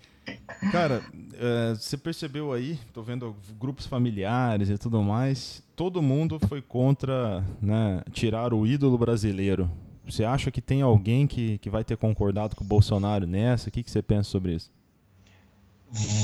Cara, 0.72 1.02
é, 1.34 1.74
você 1.74 1.96
percebeu 1.96 2.52
aí, 2.52 2.78
tô 2.92 3.02
vendo 3.02 3.36
grupos 3.58 3.86
familiares 3.86 4.68
e 4.68 4.76
tudo 4.76 5.00
mais, 5.02 5.62
todo 5.76 6.02
mundo 6.02 6.40
foi 6.48 6.60
contra 6.60 7.44
né, 7.62 8.02
tirar 8.12 8.52
o 8.52 8.66
ídolo 8.66 8.98
brasileiro 8.98 9.70
você 10.06 10.24
acha 10.24 10.50
que 10.50 10.60
tem 10.60 10.82
alguém 10.82 11.26
que, 11.26 11.58
que 11.58 11.68
vai 11.68 11.82
ter 11.82 11.96
concordado 11.96 12.54
com 12.54 12.64
o 12.64 12.66
Bolsonaro 12.66 13.26
nessa? 13.26 13.68
O 13.68 13.72
que, 13.72 13.82
que 13.82 13.90
você 13.90 14.00
pensa 14.00 14.30
sobre 14.30 14.54
isso? 14.54 14.70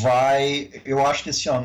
Vai, 0.03 0.71
eu 0.85 1.05
acho 1.07 1.23
que 1.23 1.31
assim, 1.31 1.49
ó, 1.49 1.63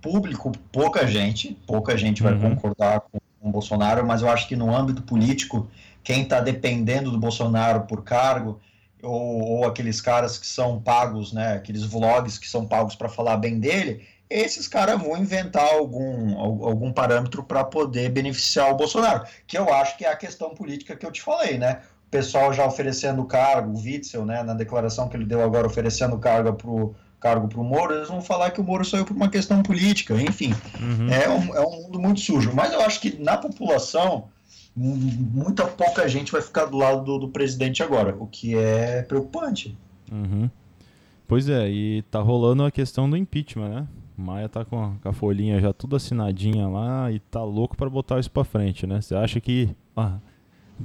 público, 0.00 0.52
pouca 0.70 1.06
gente, 1.06 1.56
pouca 1.66 1.96
gente 1.96 2.22
vai 2.22 2.34
uhum. 2.34 2.54
concordar 2.54 3.00
com, 3.00 3.18
com 3.40 3.48
o 3.48 3.52
Bolsonaro, 3.52 4.06
mas 4.06 4.22
eu 4.22 4.28
acho 4.28 4.46
que 4.46 4.54
no 4.54 4.74
âmbito 4.74 5.02
político, 5.02 5.68
quem 6.02 6.22
está 6.22 6.40
dependendo 6.40 7.10
do 7.10 7.18
Bolsonaro 7.18 7.82
por 7.82 8.04
cargo, 8.04 8.60
ou, 9.02 9.42
ou, 9.42 9.64
aqueles 9.66 10.00
caras 10.00 10.38
que 10.38 10.46
são 10.46 10.80
pagos, 10.80 11.32
né, 11.32 11.54
aqueles 11.54 11.84
vlogs 11.84 12.38
que 12.38 12.48
são 12.48 12.66
pagos 12.66 12.94
para 12.94 13.08
falar 13.08 13.36
bem 13.36 13.58
dele, 13.58 14.06
esses 14.28 14.68
caras 14.68 15.00
vão 15.00 15.16
inventar 15.16 15.74
algum, 15.74 16.38
algum 16.38 16.92
parâmetro 16.92 17.42
para 17.42 17.64
poder 17.64 18.10
beneficiar 18.10 18.70
o 18.70 18.76
Bolsonaro, 18.76 19.24
que 19.46 19.56
eu 19.56 19.72
acho 19.72 19.96
que 19.96 20.04
é 20.04 20.12
a 20.12 20.16
questão 20.16 20.50
política 20.50 20.96
que 20.96 21.06
eu 21.06 21.12
te 21.12 21.22
falei, 21.22 21.56
né? 21.56 21.80
O 22.06 22.10
pessoal 22.10 22.52
já 22.52 22.66
oferecendo 22.66 23.24
cargo, 23.24 23.70
o 23.70 23.82
Witzel, 23.82 24.24
né, 24.24 24.42
na 24.42 24.54
declaração 24.54 25.08
que 25.08 25.16
ele 25.16 25.26
deu 25.26 25.42
agora, 25.42 25.66
oferecendo 25.66 26.18
cargo 26.18 26.52
para 26.54 26.70
o 26.70 26.94
cargo 27.20 27.48
para 27.48 27.60
o 27.60 27.64
Moro, 27.64 27.94
eles 27.94 28.08
vão 28.08 28.22
falar 28.22 28.50
que 28.50 28.60
o 28.60 28.64
Moro 28.64 28.84
saiu 28.84 29.04
por 29.04 29.14
uma 29.14 29.28
questão 29.28 29.62
política, 29.62 30.14
enfim. 30.14 30.54
Uhum. 30.80 31.10
É, 31.10 31.28
um, 31.28 31.56
é 31.56 31.60
um 31.60 31.82
mundo 31.82 31.98
muito 31.98 32.20
sujo. 32.20 32.52
Mas 32.54 32.72
eu 32.72 32.80
acho 32.80 33.00
que 33.00 33.20
na 33.20 33.36
população, 33.36 34.28
muita 34.78 35.66
pouca 35.66 36.08
gente 36.08 36.30
vai 36.30 36.40
ficar 36.40 36.66
do 36.66 36.76
lado 36.76 37.04
do, 37.04 37.18
do 37.18 37.28
presidente 37.28 37.82
agora, 37.82 38.16
o 38.18 38.26
que 38.26 38.56
é 38.56 39.02
preocupante. 39.02 39.76
Uhum. 40.10 40.48
Pois 41.26 41.48
é, 41.48 41.68
e 41.68 42.02
tá 42.10 42.20
rolando 42.20 42.64
a 42.64 42.70
questão 42.70 43.08
do 43.08 43.16
impeachment, 43.16 43.68
né? 43.68 43.88
Maia 44.16 44.48
tá 44.48 44.64
com 44.64 44.82
a, 44.82 44.92
com 45.00 45.08
a, 45.08 45.12
folhinha 45.12 45.60
já 45.60 45.72
tudo 45.72 45.94
assinadinha 45.94 46.66
lá 46.66 47.10
e 47.12 47.20
tá 47.20 47.42
louco 47.44 47.76
para 47.76 47.88
botar 47.88 48.18
isso 48.18 48.30
para 48.30 48.42
frente, 48.42 48.86
né? 48.86 49.00
Você 49.00 49.14
acha 49.14 49.40
que. 49.40 49.68
Ah, 49.96 50.18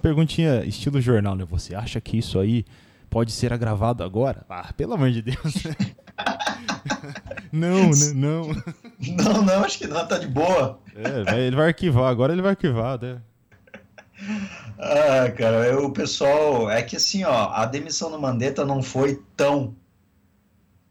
perguntinha 0.02 0.64
estilo 0.66 1.02
jornal, 1.02 1.36
né? 1.36 1.46
Você 1.46 1.74
acha 1.74 2.00
que 2.02 2.18
isso 2.18 2.38
aí 2.38 2.66
pode 3.10 3.32
ser 3.32 3.54
agravado 3.54 4.04
agora? 4.04 4.46
Ah, 4.50 4.72
pelo 4.74 4.94
amor 4.94 5.12
de 5.12 5.22
Deus. 5.22 5.64
Né? 5.64 5.76
não, 7.52 7.90
né? 7.90 8.14
Não. 8.14 8.48
Não, 9.16 9.42
não, 9.44 9.64
acho 9.64 9.80
que 9.80 9.88
não, 9.88 10.08
tá 10.08 10.18
de 10.18 10.28
boa. 10.28 10.80
É, 10.96 11.48
ele 11.48 11.56
vai 11.56 11.68
arquivar, 11.68 12.12
agora 12.12 12.34
ele 12.34 12.42
vai 12.42 12.52
arquivar, 12.52 13.02
né? 13.02 13.20
Ah, 14.80 15.32
cara, 15.32 15.80
o 15.82 15.92
pessoal. 15.92 16.70
É 16.70 16.82
que 16.82 16.96
assim, 16.96 17.24
ó, 17.24 17.50
a 17.50 17.66
demissão 17.66 18.12
do 18.12 18.20
Mandetta 18.20 18.66
não 18.66 18.82
foi 18.82 19.22
tão. 19.36 19.76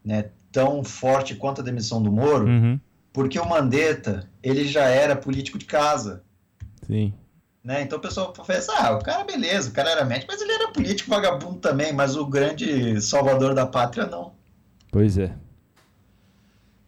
Né, 0.05 0.31
tão 0.53 0.85
forte 0.85 1.35
quanto 1.35 1.63
a 1.63 1.65
demissão 1.65 2.03
do 2.03 2.13
Moro, 2.13 2.47
uhum. 2.47 2.79
porque 3.13 3.39
o 3.39 3.49
Mandetta, 3.49 4.29
ele 4.43 4.67
já 4.67 4.85
era 4.85 5.17
político 5.17 5.59
de 5.59 5.65
casa. 5.65 6.23
Sim. 6.87 7.15
Né? 7.65 7.83
Então 7.83 7.99
o 7.99 8.03
pessoal 8.03 8.33
pensa, 8.33 8.73
ah, 8.77 8.93
o 8.93 8.99
cara 8.99 9.25
beleza, 9.25 9.71
o 9.71 9.73
cara 9.73 9.91
era 9.91 10.05
médico, 10.05 10.31
mas 10.31 10.43
ele 10.43 10.53
era 10.53 10.73
político 10.73 11.09
vagabundo 11.09 11.59
também, 11.59 11.93
mas 11.93 12.17
o 12.17 12.27
grande 12.27 13.01
salvador 13.01 13.55
da 13.55 13.65
pátria 13.65 14.05
não. 14.05 14.33
Pois 14.91 15.17
é. 15.17 15.35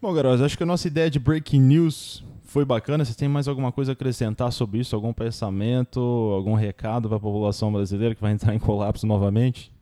Bom, 0.01 0.13
garotos, 0.13 0.41
acho 0.41 0.57
que 0.57 0.63
a 0.63 0.67
nossa 0.67 0.87
ideia 0.87 1.09
de 1.09 1.17
breaking 1.17 1.61
news 1.61 2.23
foi 2.55 2.63
bacana. 2.63 3.03
Você 3.03 3.13
tem 3.13 3.27
mais 3.27 3.49
alguma 3.49 3.69
coisa 3.69 3.91
a 3.91 3.93
acrescentar 3.93 4.49
sobre 4.49 4.79
isso? 4.79 4.95
Algum 4.95 5.11
pensamento, 5.11 5.99
algum 5.99 6.53
recado 6.53 7.09
para 7.09 7.17
a 7.17 7.19
população 7.19 7.69
brasileira 7.69 8.15
que 8.15 8.21
vai 8.21 8.31
entrar 8.31 8.55
em 8.55 8.59
colapso 8.59 9.05
novamente? 9.05 9.73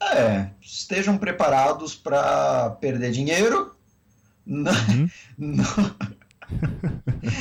É, 0.00 0.48
estejam 0.58 1.18
preparados 1.18 1.94
para 1.94 2.70
perder 2.80 3.10
dinheiro. 3.10 3.74
Uhum. 4.46 5.06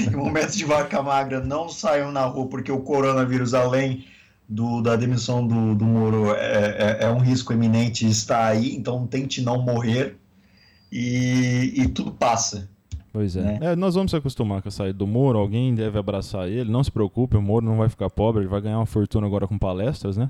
em 0.05 0.15
momentos 0.17 0.57
de 0.57 0.65
vaca 0.65 1.01
magra, 1.01 1.39
não 1.39 1.69
saiam 1.69 2.11
na 2.11 2.25
rua 2.25 2.47
porque 2.47 2.69
o 2.69 2.81
coronavírus, 2.81 3.53
além 3.53 4.05
do, 4.49 4.81
da 4.81 4.97
demissão 4.97 5.47
do, 5.47 5.75
do 5.75 5.85
Moro, 5.85 6.35
é, 6.35 6.97
é, 6.99 7.05
é 7.05 7.09
um 7.09 7.19
risco 7.19 7.53
eminente 7.53 8.05
estar 8.05 8.45
aí. 8.45 8.75
Então 8.75 9.07
tente 9.07 9.41
não 9.41 9.61
morrer 9.61 10.17
e, 10.91 11.71
e 11.73 11.87
tudo 11.87 12.11
passa. 12.11 12.69
Pois 13.17 13.35
é. 13.35 13.41
Né? 13.41 13.59
é. 13.61 13.75
Nós 13.75 13.95
vamos 13.95 14.11
se 14.11 14.15
acostumar 14.15 14.61
com 14.61 14.67
a 14.67 14.71
saída 14.71 14.93
do 14.93 15.07
Moro, 15.07 15.39
alguém 15.39 15.73
deve 15.73 15.97
abraçar 15.97 16.47
ele. 16.47 16.69
Não 16.69 16.83
se 16.83 16.91
preocupe, 16.91 17.35
o 17.35 17.41
Moro 17.41 17.65
não 17.65 17.75
vai 17.75 17.89
ficar 17.89 18.11
pobre, 18.11 18.43
ele 18.43 18.47
vai 18.47 18.61
ganhar 18.61 18.77
uma 18.77 18.85
fortuna 18.85 19.25
agora 19.25 19.47
com 19.47 19.57
palestras, 19.57 20.15
né? 20.15 20.29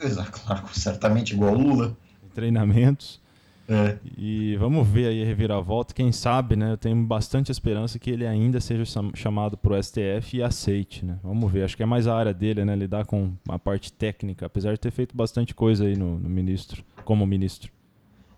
Exato, 0.00 0.40
claro, 0.40 0.68
certamente 0.72 1.34
igual 1.34 1.54
Lula. 1.54 1.96
Treinamentos. 2.32 3.20
É. 3.68 3.98
E 4.16 4.54
vamos 4.54 4.86
ver 4.86 5.08
aí 5.08 5.20
a 5.20 5.26
reviravolta. 5.26 5.92
Quem 5.92 6.12
sabe, 6.12 6.54
né? 6.54 6.70
Eu 6.70 6.76
tenho 6.76 6.94
bastante 7.04 7.50
esperança 7.50 7.98
que 7.98 8.08
ele 8.08 8.24
ainda 8.24 8.60
seja 8.60 8.84
chamado 9.14 9.56
para 9.56 9.72
o 9.72 9.82
STF 9.82 10.36
e 10.36 10.42
aceite, 10.42 11.04
né? 11.04 11.18
Vamos 11.24 11.50
ver. 11.50 11.64
Acho 11.64 11.76
que 11.76 11.82
é 11.82 11.86
mais 11.86 12.06
a 12.06 12.16
área 12.16 12.32
dele, 12.32 12.64
né? 12.64 12.76
Lidar 12.76 13.04
com 13.04 13.32
a 13.48 13.58
parte 13.58 13.92
técnica, 13.92 14.46
apesar 14.46 14.74
de 14.74 14.78
ter 14.78 14.92
feito 14.92 15.16
bastante 15.16 15.56
coisa 15.56 15.84
aí 15.84 15.96
no, 15.96 16.20
no 16.20 16.30
ministro, 16.30 16.84
como 17.04 17.26
ministro. 17.26 17.72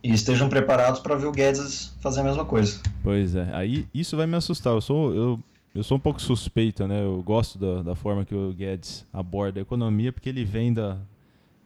E 0.03 0.13
estejam 0.13 0.49
preparados 0.49 1.01
para 1.01 1.15
ver 1.15 1.27
o 1.27 1.33
Guedes 1.33 1.95
fazer 2.01 2.21
a 2.21 2.25
mesma 2.25 2.45
coisa. 2.45 2.81
Pois 3.03 3.35
é. 3.35 3.49
Aí 3.53 3.87
isso 3.93 4.17
vai 4.17 4.27
me 4.27 4.37
assustar. 4.37 4.73
Eu 4.73 4.81
sou, 4.81 5.15
eu, 5.15 5.41
eu 5.75 5.83
sou 5.83 5.97
um 5.99 6.01
pouco 6.01 6.21
suspeito, 6.21 6.87
né? 6.87 7.05
Eu 7.05 7.23
gosto 7.23 7.59
da, 7.59 7.83
da 7.83 7.95
forma 7.95 8.25
que 8.25 8.35
o 8.35 8.53
Guedes 8.53 9.05
aborda 9.13 9.61
a 9.61 9.63
economia, 9.63 10.13
porque 10.13 10.29
ele 10.29 10.45
vem 10.45 10.73
da, 10.73 10.97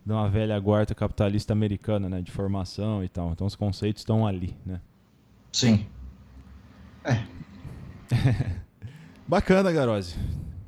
de 0.05 0.13
uma 0.13 0.29
velha 0.29 0.59
guarda 0.59 0.95
capitalista 0.95 1.53
americana, 1.53 2.09
né, 2.09 2.21
de 2.21 2.31
formação 2.31 3.03
e 3.03 3.09
tal. 3.09 3.31
Então 3.33 3.47
os 3.47 3.57
conceitos 3.57 4.03
estão 4.03 4.27
ali, 4.27 4.55
né? 4.67 4.81
Sim. 5.51 5.87
É. 7.05 7.23
Bacana, 9.27 9.73
Garose. 9.73 10.15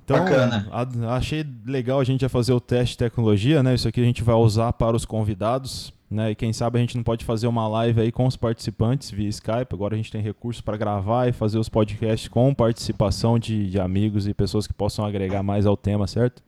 Então, 0.04 0.18
Bacana. 0.18 0.68
A, 0.70 1.16
achei 1.16 1.44
legal 1.66 2.00
a 2.00 2.04
gente 2.04 2.20
já 2.22 2.28
fazer 2.28 2.52
o 2.52 2.60
teste 2.60 2.94
de 2.94 2.98
tecnologia, 2.98 3.62
né? 3.62 3.74
Isso 3.74 3.88
aqui 3.88 4.00
a 4.00 4.04
gente 4.04 4.22
vai 4.22 4.36
usar 4.36 4.72
para 4.72 4.96
os 4.96 5.04
convidados, 5.04 5.92
né? 6.10 6.30
E 6.30 6.34
quem 6.34 6.52
sabe 6.52 6.78
a 6.78 6.80
gente 6.80 6.96
não 6.96 7.02
pode 7.02 7.24
fazer 7.24 7.46
uma 7.46 7.66
live 7.66 8.00
aí 8.00 8.12
com 8.12 8.26
os 8.26 8.36
participantes 8.36 9.10
via 9.10 9.28
Skype. 9.28 9.72
Agora 9.72 9.94
a 9.94 9.96
gente 9.96 10.12
tem 10.12 10.22
recurso 10.22 10.62
para 10.62 10.76
gravar 10.76 11.28
e 11.28 11.32
fazer 11.32 11.58
os 11.58 11.68
podcasts 11.68 12.28
com 12.28 12.54
participação 12.54 13.38
de, 13.38 13.68
de 13.68 13.80
amigos 13.80 14.26
e 14.26 14.34
pessoas 14.34 14.66
que 14.66 14.72
possam 14.72 15.04
agregar 15.04 15.42
mais 15.42 15.66
ao 15.66 15.76
tema, 15.76 16.06
certo? 16.06 16.42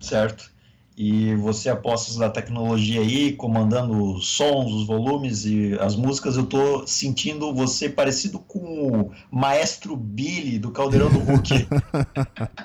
Certo. 0.00 0.52
e 0.96 1.34
você 1.36 1.70
apostas 1.70 2.16
da 2.16 2.28
tecnologia 2.28 3.00
aí, 3.00 3.32
comandando 3.32 4.14
os 4.14 4.28
sons, 4.28 4.70
os 4.72 4.86
volumes 4.86 5.44
e 5.44 5.76
as 5.80 5.96
músicas, 5.96 6.36
eu 6.36 6.46
tô 6.46 6.86
sentindo 6.86 7.54
você 7.54 7.88
parecido 7.88 8.38
com 8.38 8.60
o 8.60 9.10
maestro 9.30 9.96
Billy 9.96 10.58
do 10.58 10.70
Caldeirão 10.70 11.10
do 11.10 11.18
Hulk. 11.18 11.66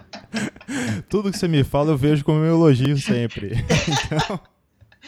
Tudo 1.10 1.32
que 1.32 1.38
você 1.38 1.48
me 1.48 1.64
fala 1.64 1.92
eu 1.92 1.98
vejo 1.98 2.24
como 2.24 2.40
um 2.40 2.46
elogio 2.46 2.98
sempre. 2.98 3.54
Então... 4.06 4.40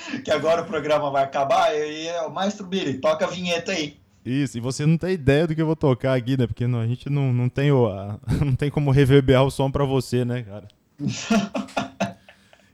Que 0.23 0.31
agora 0.31 0.61
o 0.61 0.65
programa 0.65 1.09
vai 1.11 1.23
acabar 1.23 1.73
e 1.75 2.07
é 2.07 2.21
o 2.21 2.31
maestro 2.31 2.65
Billy, 2.65 2.95
toca 2.95 3.25
a 3.25 3.29
vinheta 3.29 3.71
aí. 3.71 3.97
Isso, 4.23 4.57
e 4.57 4.61
você 4.61 4.85
não 4.85 4.97
tem 4.97 5.13
ideia 5.13 5.47
do 5.47 5.55
que 5.55 5.61
eu 5.61 5.65
vou 5.65 5.75
tocar 5.75 6.15
aqui, 6.15 6.37
né? 6.37 6.45
Porque 6.45 6.67
não, 6.67 6.79
a 6.79 6.87
gente 6.87 7.09
não, 7.09 7.33
não, 7.33 7.49
tem 7.49 7.71
o, 7.71 7.87
a, 7.87 8.19
não 8.45 8.55
tem 8.55 8.69
como 8.69 8.91
reverberar 8.91 9.43
o 9.43 9.51
som 9.51 9.71
para 9.71 9.83
você, 9.83 10.23
né, 10.23 10.43
cara? 10.43 10.67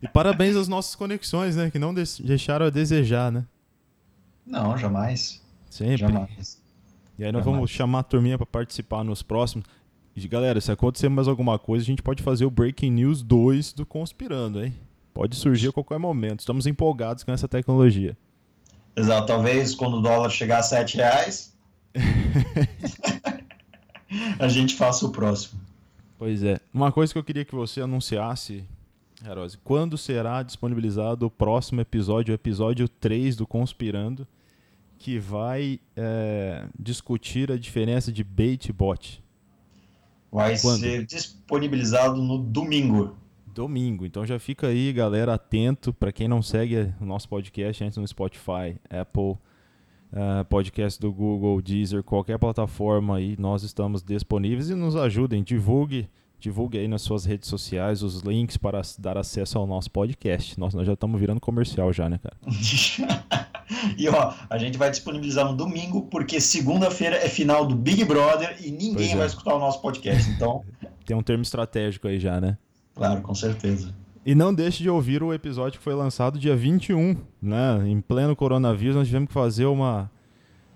E 0.02 0.08
parabéns 0.08 0.56
às 0.56 0.68
nossas 0.68 0.96
conexões, 0.96 1.56
né? 1.56 1.72
Que 1.72 1.80
não 1.80 1.92
deixaram 1.92 2.68
a 2.68 2.70
desejar, 2.70 3.32
né? 3.32 3.46
Não, 4.46 4.78
jamais. 4.78 5.44
Sempre. 5.70 5.98
Jamais. 5.98 6.62
E 7.18 7.26
aí 7.26 7.32
nós 7.32 7.44
jamais. 7.44 7.58
vamos 7.58 7.72
chamar 7.72 8.00
a 8.00 8.04
turminha 8.04 8.38
para 8.38 8.46
participar 8.46 9.04
nos 9.04 9.24
próximos. 9.24 9.66
E 10.16 10.28
galera, 10.28 10.62
se 10.62 10.72
acontecer 10.72 11.10
mais 11.10 11.28
alguma 11.28 11.58
coisa, 11.58 11.84
a 11.84 11.88
gente 11.88 12.04
pode 12.04 12.22
fazer 12.22 12.46
o 12.46 12.52
Breaking 12.52 12.92
News 12.92 13.24
2 13.24 13.74
do 13.74 13.86
Conspirando, 13.86 14.64
hein? 14.64 14.74
Pode 15.18 15.36
surgir 15.36 15.70
a 15.70 15.72
qualquer 15.72 15.98
momento. 15.98 16.42
Estamos 16.42 16.68
empolgados 16.68 17.24
com 17.24 17.32
essa 17.32 17.48
tecnologia. 17.48 18.16
Exato. 18.96 19.26
Talvez 19.26 19.74
quando 19.74 19.98
o 19.98 20.00
dólar 20.00 20.30
chegar 20.30 20.60
a 20.60 20.62
7 20.62 20.98
reais, 20.98 21.58
a 24.38 24.48
gente 24.48 24.76
faça 24.76 25.08
o 25.08 25.12
próximo. 25.12 25.60
Pois 26.20 26.44
é. 26.44 26.60
Uma 26.72 26.92
coisa 26.92 27.12
que 27.12 27.18
eu 27.18 27.24
queria 27.24 27.44
que 27.44 27.56
você 27.56 27.82
anunciasse 27.82 28.64
Herose, 29.26 29.58
quando 29.64 29.98
será 29.98 30.44
disponibilizado 30.44 31.26
o 31.26 31.32
próximo 31.32 31.82
episódio, 31.82 32.32
o 32.32 32.36
episódio 32.36 32.88
3 32.88 33.38
do 33.38 33.48
Conspirando, 33.48 34.28
que 35.00 35.18
vai 35.18 35.80
é, 35.96 36.68
discutir 36.78 37.52
a 37.52 37.58
diferença 37.58 38.12
de 38.12 38.24
bait 38.24 38.70
e 38.70 38.72
bot? 38.72 39.24
Vai 40.32 40.60
quando? 40.60 40.82
ser 40.82 41.08
disponibilizado 41.08 42.22
no 42.22 42.38
domingo. 42.38 43.18
Domingo. 43.58 44.06
Então 44.06 44.24
já 44.24 44.38
fica 44.38 44.68
aí, 44.68 44.94
galera, 44.94 45.34
atento. 45.34 45.92
Para 45.92 46.12
quem 46.12 46.28
não 46.28 46.44
segue 46.44 46.94
o 47.02 47.06
nosso 47.06 47.28
podcast, 47.28 47.84
antes 47.84 47.98
no 47.98 48.08
Spotify, 48.08 48.80
Apple, 48.88 49.32
uh, 50.14 50.46
podcast 50.48 51.02
do 51.02 51.12
Google, 51.12 51.60
Deezer, 51.60 52.04
qualquer 52.04 52.38
plataforma 52.38 53.18
aí, 53.18 53.36
nós 53.40 53.64
estamos 53.64 54.04
disponíveis 54.04 54.70
e 54.70 54.76
nos 54.76 54.96
ajudem, 54.96 55.44
divulgue 55.44 56.08
divulgue 56.40 56.78
aí 56.78 56.88
nas 56.88 57.02
suas 57.02 57.26
redes 57.26 57.50
sociais 57.50 58.04
os 58.04 58.22
links 58.22 58.58
para 58.58 58.80
dar 59.00 59.18
acesso 59.18 59.58
ao 59.58 59.66
nosso 59.66 59.90
podcast. 59.90 60.60
Nós, 60.60 60.72
nós 60.76 60.86
já 60.86 60.94
estamos 60.94 61.20
virando 61.20 61.42
comercial 61.42 61.92
já, 61.92 62.08
né, 62.08 62.20
cara? 62.20 62.38
e 63.98 64.08
ó, 64.08 64.34
a 64.48 64.58
gente 64.60 64.78
vai 64.78 64.92
disponibilizar 64.92 65.50
no 65.50 65.58
domingo, 65.58 66.04
porque 66.04 66.40
segunda-feira 66.40 67.16
é 67.16 67.28
final 67.28 67.66
do 67.66 67.76
Big 67.76 68.06
Brother 68.06 68.56
e 68.64 68.70
ninguém 68.70 69.14
é. 69.14 69.16
vai 69.16 69.26
escutar 69.26 69.56
o 69.56 69.60
nosso 69.60 69.82
podcast. 69.82 70.30
Então. 70.30 70.64
Tem 71.04 71.18
um 71.18 71.24
termo 71.24 71.42
estratégico 71.42 72.08
aí 72.08 72.20
já, 72.20 72.40
né? 72.40 72.56
Claro, 72.98 73.22
com 73.22 73.36
certeza. 73.36 73.94
E 74.26 74.36
não 74.36 74.54
deixe 74.54 74.84
de 74.84 74.90
ouvir 74.90 75.24
o 75.24 75.34
episódio 75.34 75.80
que 75.80 75.84
foi 75.84 75.94
lançado 75.94 76.38
dia 76.38 76.56
21, 76.56 77.16
né? 77.42 77.82
Em 77.86 78.02
pleno 78.02 78.36
coronavírus, 78.36 78.96
nós 78.96 79.08
tivemos 79.08 79.28
que 79.28 79.34
fazer 79.34 79.66
uma 79.66 80.12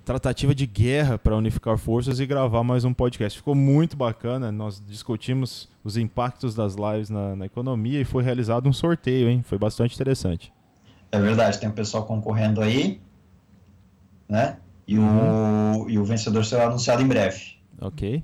tratativa 0.05 0.55
de 0.55 0.65
guerra 0.65 1.17
para 1.17 1.35
unificar 1.35 1.77
forças 1.77 2.19
e 2.19 2.25
gravar 2.25 2.63
mais 2.63 2.85
um 2.85 2.93
podcast. 2.93 3.37
Ficou 3.37 3.55
muito 3.55 3.97
bacana. 3.97 4.51
Nós 4.51 4.81
discutimos 4.85 5.67
os 5.83 5.97
impactos 5.97 6.55
das 6.55 6.75
lives 6.75 7.09
na, 7.09 7.35
na 7.35 7.45
economia 7.45 7.99
e 7.99 8.05
foi 8.05 8.23
realizado 8.23 8.69
um 8.69 8.73
sorteio, 8.73 9.27
hein? 9.27 9.43
Foi 9.43 9.57
bastante 9.57 9.95
interessante. 9.95 10.53
É 11.11 11.19
verdade, 11.19 11.59
tem 11.59 11.67
um 11.67 11.73
pessoal 11.73 12.05
concorrendo 12.05 12.61
aí, 12.61 13.01
né? 14.29 14.57
E, 14.87 14.97
uhum. 14.97 15.81
o, 15.81 15.89
e 15.89 15.99
o 15.99 16.05
vencedor 16.05 16.45
será 16.45 16.67
anunciado 16.67 17.01
em 17.01 17.07
breve. 17.07 17.57
Ok. 17.81 18.23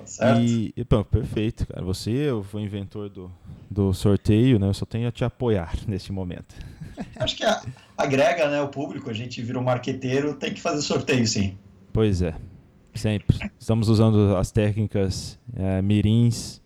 Tá 0.00 0.06
certo? 0.06 0.40
E, 0.40 0.72
e 0.76 0.84
pô, 0.84 1.04
perfeito, 1.04 1.66
cara. 1.66 1.84
Você 1.84 2.28
foi 2.44 2.62
o 2.62 2.64
inventor 2.64 3.08
do, 3.08 3.30
do 3.70 3.92
sorteio, 3.92 4.58
né? 4.58 4.68
Eu 4.68 4.74
só 4.74 4.84
tenho 4.84 5.08
a 5.08 5.12
te 5.12 5.24
apoiar 5.24 5.74
neste 5.86 6.12
momento. 6.12 6.54
Acho 7.16 7.36
que 7.36 7.44
agrega 7.96 8.48
né, 8.48 8.60
o 8.60 8.68
público, 8.68 9.08
a 9.10 9.12
gente 9.12 9.40
vira 9.42 9.58
um 9.58 9.62
marqueteiro, 9.62 10.34
tem 10.34 10.52
que 10.52 10.60
fazer 10.60 10.82
sorteio, 10.82 11.26
sim. 11.26 11.56
Pois 11.92 12.22
é, 12.22 12.34
sempre. 12.94 13.38
Estamos 13.58 13.88
usando 13.88 14.36
as 14.36 14.50
técnicas 14.50 15.38
é, 15.56 15.80
mirins 15.82 16.60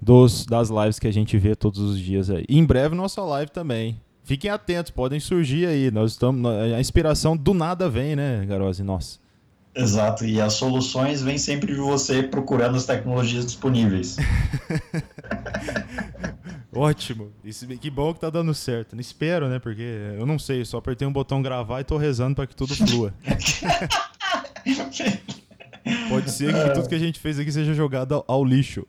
dos, 0.00 0.46
das 0.46 0.70
lives 0.70 0.98
que 0.98 1.06
a 1.06 1.12
gente 1.12 1.36
vê 1.38 1.54
todos 1.54 1.80
os 1.80 1.98
dias 1.98 2.30
aí. 2.30 2.44
E 2.48 2.58
em 2.58 2.64
breve 2.64 2.94
nossa 2.94 3.22
live 3.22 3.50
também. 3.50 4.00
Fiquem 4.22 4.50
atentos, 4.50 4.90
podem 4.92 5.18
surgir 5.18 5.66
aí. 5.66 5.90
Nós 5.90 6.12
estamos, 6.12 6.44
a 6.46 6.80
inspiração 6.80 7.36
do 7.36 7.52
nada 7.52 7.88
vem, 7.88 8.14
né, 8.14 8.44
Garose? 8.46 8.82
Nossa. 8.82 9.18
Exato, 9.74 10.24
e 10.24 10.40
as 10.40 10.54
soluções 10.54 11.22
vêm 11.22 11.38
sempre 11.38 11.72
de 11.72 11.80
você 11.80 12.22
procurando 12.24 12.76
as 12.76 12.86
tecnologias 12.86 13.46
disponíveis. 13.46 14.16
Ótimo. 16.74 17.30
Isso, 17.44 17.66
que 17.66 17.90
bom 17.90 18.14
que 18.14 18.20
tá 18.20 18.30
dando 18.30 18.54
certo. 18.54 18.94
Não 18.94 19.00
espero, 19.00 19.48
né? 19.48 19.58
Porque 19.58 19.82
eu 20.18 20.24
não 20.26 20.38
sei, 20.38 20.64
só 20.64 20.78
apertei 20.78 21.06
um 21.06 21.12
botão 21.12 21.42
gravar 21.42 21.80
e 21.80 21.84
tô 21.84 21.96
rezando 21.96 22.34
para 22.34 22.46
que 22.46 22.54
tudo 22.54 22.74
flua. 22.74 23.12
Pode 26.08 26.30
ser 26.30 26.52
que 26.52 26.70
tudo 26.74 26.88
que 26.88 26.94
a 26.94 26.98
gente 26.98 27.18
fez 27.18 27.38
aqui 27.38 27.50
seja 27.50 27.74
jogado 27.74 28.14
ao, 28.14 28.24
ao 28.26 28.44
lixo. 28.44 28.86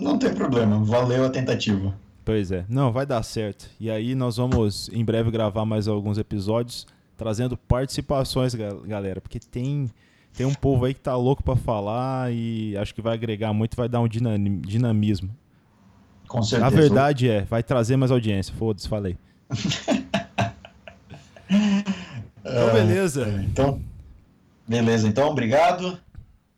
Não 0.00 0.18
tem 0.18 0.32
problema, 0.34 0.82
valeu 0.84 1.24
a 1.24 1.30
tentativa. 1.30 1.94
Pois 2.24 2.52
é, 2.52 2.64
não, 2.68 2.92
vai 2.92 3.04
dar 3.04 3.22
certo. 3.22 3.68
E 3.80 3.90
aí 3.90 4.14
nós 4.14 4.36
vamos 4.36 4.88
em 4.92 5.04
breve 5.04 5.30
gravar 5.30 5.64
mais 5.64 5.88
alguns 5.88 6.18
episódios 6.18 6.86
trazendo 7.22 7.56
participações, 7.56 8.52
galera, 8.54 9.20
porque 9.20 9.38
tem 9.38 9.88
tem 10.34 10.44
um 10.44 10.54
povo 10.54 10.86
aí 10.86 10.94
que 10.94 11.00
tá 11.00 11.14
louco 11.14 11.42
para 11.42 11.54
falar 11.54 12.32
e 12.32 12.76
acho 12.76 12.92
que 12.94 13.02
vai 13.02 13.14
agregar 13.14 13.52
muito, 13.52 13.76
vai 13.76 13.88
dar 13.88 14.00
um 14.00 14.08
dinamismo. 14.08 15.30
Com 16.26 16.42
certeza. 16.42 16.66
A 16.66 16.70
verdade 16.70 17.28
é, 17.28 17.42
vai 17.42 17.62
trazer 17.62 17.96
mais 17.96 18.10
audiência. 18.10 18.52
Foda-se, 18.54 18.88
falei. 18.88 19.16
então, 22.40 22.72
beleza. 22.72 23.26
É, 23.28 23.44
então, 23.44 23.80
beleza. 24.66 25.06
Então, 25.06 25.28
obrigado. 25.28 25.98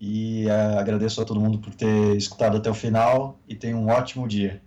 E 0.01 0.47
uh, 0.47 0.79
agradeço 0.79 1.21
a 1.21 1.25
todo 1.25 1.41
mundo 1.41 1.59
por 1.59 1.75
ter 1.75 2.17
escutado 2.17 2.57
até 2.57 2.71
o 2.71 2.75
final. 2.75 3.41
E 3.49 3.57
tenha 3.57 3.77
um 3.77 3.89
ótimo 3.89 4.29
dia. 4.29 4.63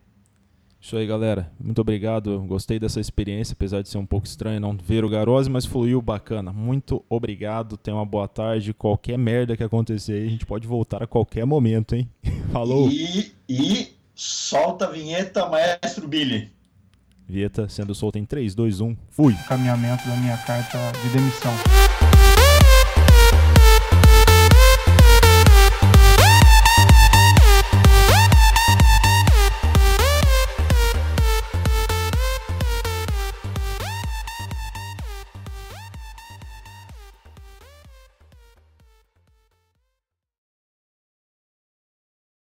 Isso 0.88 0.96
aí, 0.96 1.06
galera. 1.06 1.52
Muito 1.60 1.82
obrigado. 1.82 2.40
Gostei 2.48 2.80
dessa 2.80 3.02
experiência, 3.02 3.52
apesar 3.52 3.82
de 3.82 3.90
ser 3.90 3.98
um 3.98 4.06
pouco 4.06 4.26
estranho 4.26 4.62
não 4.62 4.78
ver 4.78 5.04
o 5.04 5.10
Garose, 5.10 5.50
mas 5.50 5.66
fluiu 5.66 6.02
bacana. 6.02 6.54
Muito 6.54 7.04
obrigado. 7.10 7.76
Tenha 7.76 7.98
uma 7.98 8.06
boa 8.06 8.26
tarde. 8.26 8.74
Qualquer 8.74 9.18
merda 9.18 9.58
que 9.58 9.64
acontecer 9.66 10.14
aí, 10.14 10.28
a 10.28 10.30
gente 10.30 10.46
pode 10.46 10.66
voltar 10.66 11.04
a 11.04 11.06
qualquer 11.06 11.46
momento, 11.46 11.94
hein? 11.94 12.10
Falou. 12.54 12.90
E, 12.90 13.34
e 13.50 13.98
Solta 14.16 14.86
a 14.86 14.90
vinheta, 14.92 15.46
maestro 15.50 16.08
Billy. 16.08 16.50
Vinheta 17.28 17.68
sendo 17.68 17.94
solta 17.94 18.18
em 18.18 18.24
3, 18.24 18.56
2, 18.56 18.80
1, 18.80 18.96
fui. 19.10 19.36
Caminhamento 19.46 20.08
da 20.08 20.16
minha 20.16 20.38
carta 20.38 20.78
de 21.04 21.10
demissão. 21.10 21.52